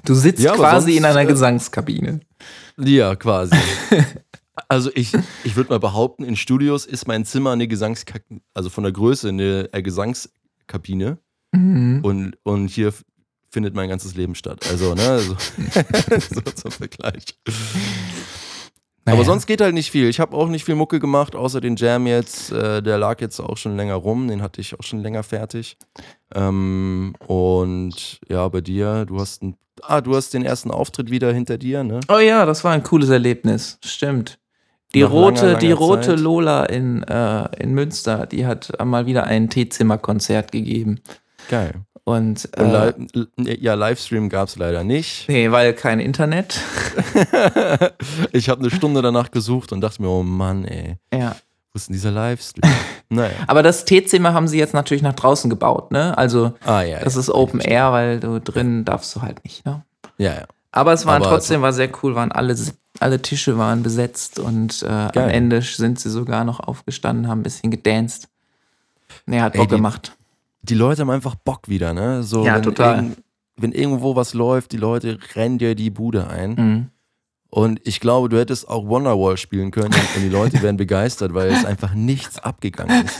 Du 0.04 0.16
sitzt 0.16 0.42
Ja, 0.44 0.56
quasi 0.56 0.98
in 0.98 1.04
sonst, 1.04 1.16
einer 1.16 1.22
äh, 1.22 1.32
Gesangskabine. 1.32 2.20
Ja, 2.78 3.16
quasi. 3.16 3.56
also 4.72 4.90
ich, 4.96 5.12
ich 5.44 5.58
würde 5.58 5.70
mal 5.70 5.80
behaupten, 5.80 6.24
in 6.24 6.38
Studios 6.38 6.86
ist 6.86 7.06
mein 7.06 7.26
Zimmer 7.26 7.52
eine 7.52 7.68
Gesangskabine, 7.68 8.40
also 8.54 8.70
von 8.70 8.86
der 8.86 8.94
Größe 8.94 9.28
eine 9.28 9.68
Gesangskabine. 9.70 11.18
Mhm. 11.52 12.00
Und, 12.04 12.38
und 12.44 12.70
hier 12.70 12.94
findet 13.50 13.76
mein 13.76 13.90
ganzes 13.90 14.16
Leben 14.16 14.34
statt. 14.34 14.66
Also, 14.70 14.96
ne, 14.96 15.20
so, 15.20 15.36
so 16.36 16.42
zum 16.42 16.72
Vergleich. 16.72 17.26
Aber 19.04 19.18
Naja. 19.18 19.26
sonst 19.26 19.46
geht 19.46 19.60
halt 19.60 19.74
nicht 19.74 19.92
viel. 19.92 20.08
Ich 20.08 20.22
habe 20.22 20.38
auch 20.38 20.48
nicht 20.48 20.64
viel 20.64 20.76
Mucke 20.76 21.02
gemacht, 21.02 21.36
außer 21.36 21.60
den 21.60 21.76
Jam 21.76 22.08
jetzt. 22.08 22.54
Äh, 22.54 22.82
der 22.82 22.98
lag 22.98 23.20
jetzt 23.20 23.42
auch 23.42 23.58
schon 23.58 23.76
länger 23.76 23.96
rum. 23.96 24.30
Den 24.30 24.42
hatte 24.42 24.62
ich 24.62 24.80
auch 24.80 24.84
schon 24.84 25.02
länger 25.02 25.24
fertig. 25.24 25.76
Ähm, 26.34 27.14
und 27.28 28.22
ja, 28.30 28.48
bei 28.48 28.62
dir, 28.62 29.04
du 29.06 29.20
hast 29.20 29.44
ein, 29.44 29.58
ah, 29.82 30.00
du 30.00 30.16
hast 30.16 30.34
den 30.34 30.46
ersten 30.46 30.72
Auftritt 30.72 31.12
wieder 31.12 31.34
hinter 31.34 31.58
dir, 31.58 31.84
ne? 31.84 32.00
Oh 32.08 32.20
ja, 32.20 32.46
das 32.46 32.64
war 32.64 32.72
ein 32.72 32.84
cooles 32.84 33.10
Erlebnis. 33.10 33.78
Stimmt. 33.84 34.38
Die 34.94 35.04
Nach 35.04 35.12
rote, 35.12 35.46
langer, 35.48 35.60
die 35.60 35.68
langer 35.68 35.80
rote 35.80 36.02
Zeit. 36.10 36.20
Lola 36.20 36.64
in, 36.66 37.04
äh, 37.04 37.48
in 37.64 37.74
Münster, 37.74 38.26
die 38.26 38.46
hat 38.46 38.72
mal 38.84 39.06
wieder 39.06 39.24
ein 39.26 39.50
Teezimmerkonzert 39.50 40.52
gegeben. 40.52 41.00
Geil. 41.50 41.74
Und, 42.04 42.50
Und 42.58 42.74
äh, 42.74 42.94
li 43.38 43.58
ja, 43.62 43.76
Livestream 43.76 44.28
gab 44.30 44.48
es 44.48 44.56
leider 44.58 44.84
nicht. 44.84 45.30
nee, 45.30 45.52
weil 45.52 45.74
kein 45.74 46.00
Internet. 46.00 46.60
ich 48.32 48.50
habe 48.50 48.62
eine 48.62 48.72
Stunde 48.72 49.02
danach 49.02 49.32
gesucht 49.32 49.72
und 49.72 49.82
dachte 49.82 50.02
mir, 50.02 50.10
oh 50.10 50.24
Mann, 50.24 50.66
ey, 50.66 50.98
Ja. 51.14 51.36
wo 51.72 51.76
ist 51.78 51.88
denn 51.88 51.94
dieser 51.94 52.12
Livestream? 52.12 52.70
naja. 53.10 53.32
Aber 53.48 53.64
das 53.64 53.86
Teezimmer 53.86 54.34
haben 54.34 54.48
sie 54.48 54.58
jetzt 54.58 54.74
natürlich 54.74 55.04
nach 55.04 55.14
draußen 55.16 55.50
gebaut, 55.50 55.92
ne? 55.92 56.18
Also, 56.18 56.54
Ah, 56.66 56.82
ja. 56.82 57.00
das 57.00 57.14
ja. 57.16 57.20
ist 57.22 57.30
Open 57.30 57.60
Air, 57.60 57.92
weil 57.92 58.20
du 58.20 58.40
drin 58.40 58.84
darfst 58.86 59.16
du 59.16 59.22
halt 59.22 59.44
nicht, 59.44 59.66
ne? 59.66 59.84
Ja, 60.18 60.34
ja. 60.34 60.46
Aber 60.72 60.94
es 60.94 61.06
war 61.06 61.16
Aber 61.18 61.26
trotzdem 61.26 61.62
war 61.62 61.74
sehr 61.74 61.90
cool, 62.02 62.16
waren 62.16 62.32
alle, 62.32 62.56
alle 63.02 63.22
Tische 63.22 63.58
waren 63.58 63.84
besetzt 63.84 64.40
und 64.40 64.84
äh, 64.84 64.88
am. 64.88 65.30
Ende 65.30 65.62
sind 65.62 66.00
sie 66.00 66.10
sogar 66.10 66.44
noch 66.44 66.60
aufgestanden, 66.60 67.28
haben 67.28 67.40
ein 67.40 67.44
bisschen 67.44 67.72
gedanced. 67.72 68.28
Nee, 69.26 69.42
hat 69.42 69.54
Ey, 69.56 69.60
Bock 69.62 69.70
die- 69.70 69.76
gemacht. 69.76 70.18
Die 70.64 70.76
Leute 70.76 71.02
haben 71.02 71.10
einfach 71.10 71.36
Bock 71.36 71.68
wieder, 71.68 71.94
ne? 71.94 72.22
So, 72.24 72.46
Ja, 72.46 72.56
wenn 72.56 72.64
total. 72.64 72.96
irgend- 72.98 73.18
wenn 73.58 73.72
irgendwo 73.72 74.16
was 74.16 74.34
läuft, 74.34 74.72
die 74.72 74.78
Leute 74.78 75.18
rennen 75.36 75.58
dir 75.58 75.76
die 75.76 75.90
Bude 75.90 76.28
ein. 76.28 76.54
Mhm. 76.54 76.88
Und 77.50 77.82
ich 77.86 78.00
glaube, 78.00 78.30
du 78.30 78.40
hättest 78.40 78.68
auch 78.70 78.88
Wonderwall 78.88 79.36
spielen 79.38 79.72
können 79.72 79.94
und 79.94 80.24
die 80.24 80.30
Leute 80.30 80.62
wären 80.62 80.78
begeistert, 80.78 81.34
weil 81.34 81.50
es 81.50 81.66
einfach 81.66 81.94
nichts 81.94 82.40
abgegangen 82.40 83.06
ist. 83.06 83.20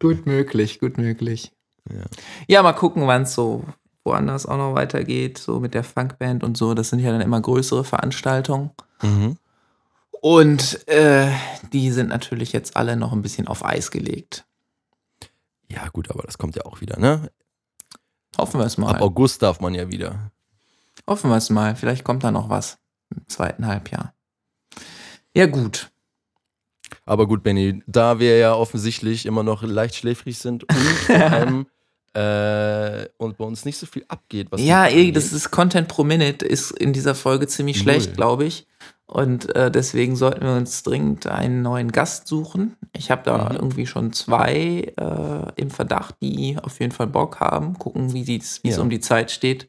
Gut 0.00 0.26
möglich, 0.26 0.78
gut 0.80 0.98
möglich. 0.98 1.52
Ja. 1.90 2.04
Ja, 2.48 2.62
mal 2.62 2.72
gucken, 2.72 3.06
wann 3.06 3.22
es 3.22 3.34
so 3.34 3.64
woanders 4.08 4.46
auch 4.46 4.56
noch 4.56 4.74
weitergeht, 4.74 5.38
so 5.38 5.60
mit 5.60 5.74
der 5.74 5.84
Funkband 5.84 6.42
und 6.42 6.56
so. 6.56 6.74
Das 6.74 6.90
sind 6.90 7.00
ja 7.00 7.12
dann 7.12 7.20
immer 7.20 7.40
größere 7.40 7.84
Veranstaltungen. 7.84 8.70
Mhm. 9.02 9.36
Und 10.20 10.88
äh, 10.88 11.30
die 11.72 11.90
sind 11.90 12.08
natürlich 12.08 12.52
jetzt 12.52 12.76
alle 12.76 12.96
noch 12.96 13.12
ein 13.12 13.22
bisschen 13.22 13.46
auf 13.46 13.64
Eis 13.64 13.90
gelegt. 13.90 14.44
Ja, 15.70 15.88
gut, 15.88 16.10
aber 16.10 16.22
das 16.22 16.38
kommt 16.38 16.56
ja 16.56 16.64
auch 16.64 16.80
wieder, 16.80 16.98
ne? 16.98 17.30
Hoffen 18.36 18.58
wir 18.58 18.66
es 18.66 18.78
Ab 18.78 18.78
mal. 18.78 19.00
August 19.00 19.42
darf 19.42 19.60
man 19.60 19.74
ja 19.74 19.90
wieder. 19.90 20.32
Hoffen 21.06 21.30
wir 21.30 21.36
es 21.36 21.50
mal. 21.50 21.76
Vielleicht 21.76 22.04
kommt 22.04 22.24
da 22.24 22.30
noch 22.30 22.48
was 22.48 22.78
im 23.14 23.28
zweiten 23.28 23.66
Halbjahr. 23.66 24.14
Ja, 25.34 25.46
gut. 25.46 25.90
Aber 27.04 27.26
gut, 27.26 27.42
Benny, 27.42 27.82
da 27.86 28.18
wir 28.18 28.38
ja 28.38 28.54
offensichtlich 28.54 29.26
immer 29.26 29.42
noch 29.42 29.62
leicht 29.62 29.94
schläfrig 29.94 30.38
sind 30.38 30.64
und 30.64 30.72
vor 31.06 31.16
allem 31.16 31.66
äh, 32.18 33.08
und 33.18 33.36
bei 33.38 33.44
uns 33.44 33.64
nicht 33.64 33.78
so 33.78 33.86
viel 33.86 34.04
abgeht, 34.08 34.48
was 34.50 34.60
Ja, 34.60 34.84
Mucke 34.84 34.94
eh, 34.96 35.12
das 35.12 35.32
ist 35.32 35.50
Content 35.50 35.88
pro 35.88 36.04
Minute 36.04 36.44
ist 36.46 36.70
in 36.72 36.92
dieser 36.92 37.14
Folge 37.14 37.46
ziemlich 37.46 37.76
Null. 37.76 37.82
schlecht, 37.84 38.14
glaube 38.14 38.44
ich. 38.44 38.66
Und 39.06 39.54
äh, 39.56 39.70
deswegen 39.70 40.16
sollten 40.16 40.42
wir 40.44 40.52
uns 40.54 40.82
dringend 40.82 41.26
einen 41.26 41.62
neuen 41.62 41.92
Gast 41.92 42.26
suchen. 42.28 42.76
Ich 42.94 43.10
habe 43.10 43.22
da 43.24 43.48
Mhm. 43.50 43.56
irgendwie 43.56 43.86
schon 43.86 44.12
zwei 44.12 44.92
äh, 44.98 45.52
im 45.60 45.70
Verdacht, 45.70 46.16
die 46.20 46.58
auf 46.62 46.78
jeden 46.80 46.92
Fall 46.92 47.06
Bock 47.06 47.40
haben. 47.40 47.78
Gucken, 47.78 48.12
wie 48.12 48.20
es 48.36 48.62
wie 48.62 48.68
es 48.68 48.76
Ja. 48.76 48.82
um 48.82 48.90
die 48.90 49.00
Zeit 49.00 49.30
steht. 49.30 49.68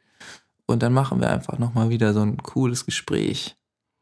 Und 0.65 0.83
dann 0.83 0.91
machen 0.93 1.21
wir 1.21 1.29
einfach 1.29 1.57
nochmal 1.57 1.89
wieder 1.89 2.13
so 2.13 2.21
ein 2.21 2.37
cooles 2.37 2.85
Gespräch. 2.85 3.55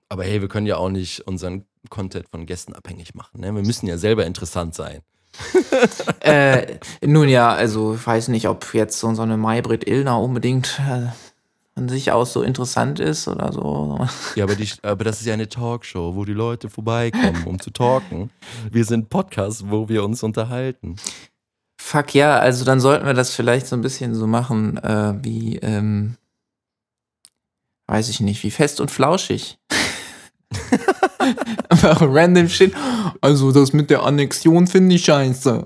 Aber 0.10 0.24
hey, 0.24 0.42
wir 0.42 0.48
können 0.48 0.66
ja 0.66 0.78
auch 0.78 0.90
nicht 0.90 1.22
unseren 1.28 1.66
Content 1.90 2.28
von 2.30 2.46
Gästen 2.48 2.74
abhängig 2.74 3.14
machen. 3.14 3.42
Ne? 3.42 3.54
Wir 3.54 3.62
müssen 3.64 3.86
ja 3.88 3.98
selber 3.98 4.26
interessant 4.26 4.74
sein. 4.74 5.02
äh, 6.22 6.78
nun 7.06 7.30
ja, 7.30 7.52
also 7.54 7.96
ich 7.96 8.06
weiß 8.06 8.28
nicht, 8.30 8.48
ob 8.48 8.74
jetzt 8.74 9.00
so 9.00 9.14
so 9.14 9.22
eine 9.22 9.38
Maybrit 9.38 9.88
Illner 9.88 10.20
unbedingt 10.20 10.80
äh, 10.80 11.08
von 11.78 11.90
sich 11.90 12.12
aus 12.12 12.34
so 12.34 12.42
interessant 12.42 13.00
ist 13.00 13.28
oder 13.28 13.54
so. 13.54 14.08
Ja, 14.36 14.46
aber, 14.46 14.56
die, 14.56 14.68
aber 14.82 15.04
das 15.04 15.20
ist 15.20 15.28
ja 15.28 15.36
eine 15.36 15.48
Talkshow, 15.48 16.16
wo 16.16 16.26
die 16.26 16.34
Leute 16.34 16.72
vorbeikommen, 16.72 17.44
um 17.46 17.60
zu 17.60 17.70
talken. 17.70 18.32
Wir 18.72 18.84
sind 18.84 19.10
Podcasts, 19.10 19.64
wo 19.68 19.88
wir 19.88 20.04
uns 20.04 20.24
unterhalten. 20.24 20.96
Fuck 21.80 22.16
ja, 22.16 22.40
also 22.40 22.66
dann 22.66 22.80
sollten 22.80 23.06
wir 23.06 23.14
das 23.14 23.36
vielleicht 23.36 23.68
so 23.68 23.76
ein 23.76 23.82
bisschen 23.82 24.16
so 24.16 24.26
machen, 24.26 24.78
äh, 24.78 25.14
wie, 25.24 25.58
ähm, 25.58 26.18
weiß 27.86 28.10
ich 28.10 28.22
nicht, 28.22 28.44
wie 28.44 28.52
fest 28.52 28.82
und 28.82 28.90
flauschig. 28.90 29.60
Einfach 31.84 32.02
random 32.02 32.48
shit. 32.50 32.74
Also 33.22 33.52
das 33.52 33.74
mit 33.74 33.90
der 33.90 34.04
Annexion 34.04 34.68
finde 34.68 34.96
ich 34.96 35.06
scheiße. 35.06 35.66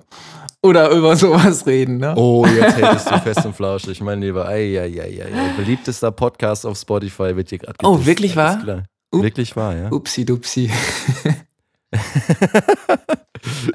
Oder 0.64 0.90
über 0.92 1.16
sowas 1.16 1.66
reden, 1.66 1.98
ne? 1.98 2.14
Oh, 2.16 2.46
jetzt 2.46 2.78
hättest 2.78 3.10
du 3.10 3.18
fest 3.20 3.46
und 3.46 3.56
flauschig, 3.56 4.00
mein 4.02 4.22
Lieber. 4.22 4.48
Eieieiei. 4.48 5.26
Beliebtester 5.58 6.12
Podcast 6.12 6.66
auf 6.68 6.78
Spotify 6.78 7.36
wird 7.36 7.50
hier 7.50 7.58
gerade 7.58 7.76
Oh, 7.84 8.06
wirklich 8.06 8.36
wahr? 8.36 8.62
Up- 9.14 9.24
Wirklich 9.24 9.56
wahr, 9.56 9.76
ja. 9.76 9.90
Upsi 9.92 10.24
dupsi. 10.24 10.70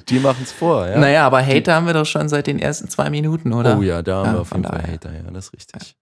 Die 0.09 0.19
machen 0.21 0.43
es 0.45 0.53
vor, 0.53 0.87
ja. 0.89 0.99
Naja, 0.99 1.27
aber 1.27 1.45
Hater 1.45 1.75
haben 1.75 1.87
wir 1.87 1.93
doch 1.93 2.07
schon 2.07 2.29
seit 2.29 2.47
den 2.47 2.59
ersten 2.59 2.89
zwei 2.89 3.11
Minuten, 3.11 3.53
oder? 3.53 3.77
Oh 3.79 3.83
ja, 3.83 4.01
da 4.03 4.19
haben 4.19 4.27
Ja, 4.29 4.33
wir 4.35 4.41
auf 4.43 4.53
jeden 4.53 4.65
Fall. 4.65 4.83
Hater, 4.91 5.13
ja, 5.13 5.31
das 5.33 5.47
ist 5.47 5.53
richtig. 5.55 5.97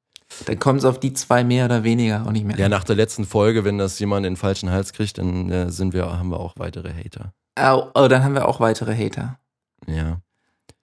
Dann 0.47 0.59
kommt 0.59 0.81
es 0.81 0.85
auf 0.85 0.99
die 1.01 1.13
zwei 1.13 1.45
mehr 1.45 1.67
oder 1.67 1.85
weniger 1.85 2.27
auch 2.27 2.33
nicht 2.33 2.45
mehr. 2.45 2.57
Ja, 2.57 2.69
nach 2.69 2.85
der 2.85 2.97
letzten 2.97 3.25
Folge, 3.25 3.65
wenn 3.65 3.79
das 3.79 3.99
jemand 3.99 4.27
in 4.27 4.35
den 4.35 4.37
falschen 4.37 4.71
Hals 4.71 4.93
kriegt, 4.93 5.19
dann 5.19 5.51
äh, 5.51 5.71
sind 5.71 5.93
wir, 5.93 6.19
haben 6.19 6.31
wir 6.31 6.41
auch 6.41 6.55
weitere 6.57 6.93
Hater. 6.93 7.33
Oh, 7.59 7.91
oh, 7.95 8.09
dann 8.09 8.25
haben 8.25 8.35
wir 8.35 8.49
auch 8.49 8.61
weitere 8.61 8.97
Hater. 8.97 9.39
Ja. 9.87 10.21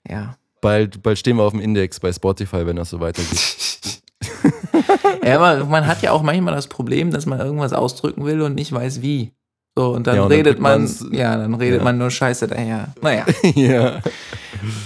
Ja. 0.08 0.36
Bald, 0.62 1.02
bald 1.04 1.18
stehen 1.18 1.38
wir 1.38 1.44
auf 1.44 1.54
dem 1.54 1.62
Index 1.62 2.00
bei 2.00 2.14
Spotify, 2.14 2.66
wenn 2.66 2.76
das 2.76 2.90
so 2.90 3.00
weitergeht. 3.00 3.58
Ja, 5.24 5.40
aber 5.40 5.66
man 5.66 5.88
hat 5.88 6.02
ja 6.02 6.12
auch 6.12 6.22
manchmal 6.22 6.54
das 6.56 6.68
Problem, 6.68 7.12
dass 7.12 7.26
man 7.26 7.40
irgendwas 7.40 7.74
ausdrücken 7.74 8.26
will 8.26 8.42
und 8.42 8.56
nicht 8.56 8.72
weiß 8.72 9.02
wie. 9.02 9.32
So, 9.76 9.92
und 9.92 10.08
dann 10.08 10.16
Ja, 10.16 10.24
und 10.24 10.30
dann 10.30 10.38
redet 10.38 10.60
man, 10.60 10.90
ja, 11.12 11.38
dann 11.38 11.54
redet 11.54 11.80
ja. 11.80 11.84
man 11.84 11.98
nur 11.98 12.12
Scheiße 12.12 12.48
daher. 12.48 12.94
Naja. 13.02 13.26
ja. 13.56 14.02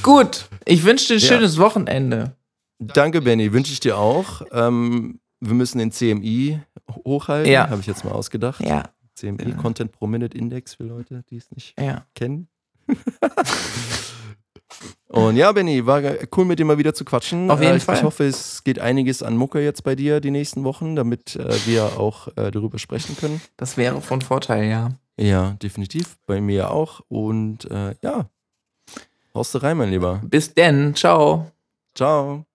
Gut, 0.04 0.47
ich 0.65 0.84
wünsche 0.84 1.08
dir 1.08 1.13
ein 1.15 1.19
schönes 1.19 1.58
Wochenende. 1.58 2.36
Danke, 2.79 3.21
Benny. 3.21 3.53
Wünsche 3.53 3.71
ich 3.71 3.79
dir 3.79 3.97
auch. 3.97 4.41
Ähm, 4.51 5.19
wir 5.39 5.53
müssen 5.53 5.77
den 5.79 5.91
CMI 5.91 6.59
hochhalten, 7.05 7.51
Ja. 7.51 7.69
habe 7.69 7.81
ich 7.81 7.88
jetzt 7.88 8.03
mal 8.03 8.11
ausgedacht. 8.11 8.61
Ja, 8.61 8.83
CMI, 9.15 9.49
Ja. 9.49 9.55
Content 9.55 9.91
Pro 9.91 10.07
Minute 10.07 10.38
Index 10.38 10.75
für 10.75 10.83
Leute, 10.83 11.23
die 11.29 11.38
es 11.38 11.51
nicht 11.51 11.79
ja. 11.79 12.05
kennen. 12.15 12.47
Und 15.07 15.38
ja, 15.38 15.51
Benny, 15.51 15.85
war 15.85 16.01
cool 16.35 16.45
mit 16.45 16.59
dir 16.59 16.65
mal 16.65 16.77
wieder 16.77 16.93
zu 16.93 17.05
quatschen. 17.05 17.49
Auf 17.49 17.61
jeden 17.61 17.73
äh, 17.73 17.77
ich, 17.77 17.83
Fall. 17.83 17.95
Ich 17.95 18.03
hoffe, 18.03 18.25
es 18.25 18.63
geht 18.63 18.79
einiges 18.79 19.23
an 19.23 19.38
Mucke 19.38 19.63
jetzt 19.63 19.83
bei 19.83 19.95
dir 19.95 20.19
die 20.19 20.31
nächsten 20.31 20.63
Wochen, 20.65 20.95
damit 20.95 21.35
äh, 21.38 21.55
wir 21.65 21.99
auch 21.99 22.27
äh, 22.35 22.51
darüber 22.51 22.79
sprechen 22.79 23.15
können. 23.15 23.41
Das 23.55 23.77
wäre 23.77 24.01
von 24.01 24.21
Vorteil, 24.21 24.65
ja. 24.69 24.91
Ja, 25.17 25.51
definitiv. 25.61 26.17
Bei 26.25 26.41
mir 26.41 26.71
auch. 26.71 27.01
Und 27.07 27.69
äh, 27.71 27.95
ja, 28.01 28.25
haust 29.33 29.55
du 29.55 29.59
rein, 29.59 29.77
mein 29.77 29.91
Lieber. 29.91 30.21
Bis 30.25 30.53
denn. 30.53 30.95
Ciao. 30.95 31.49
Ciao. 31.93 32.45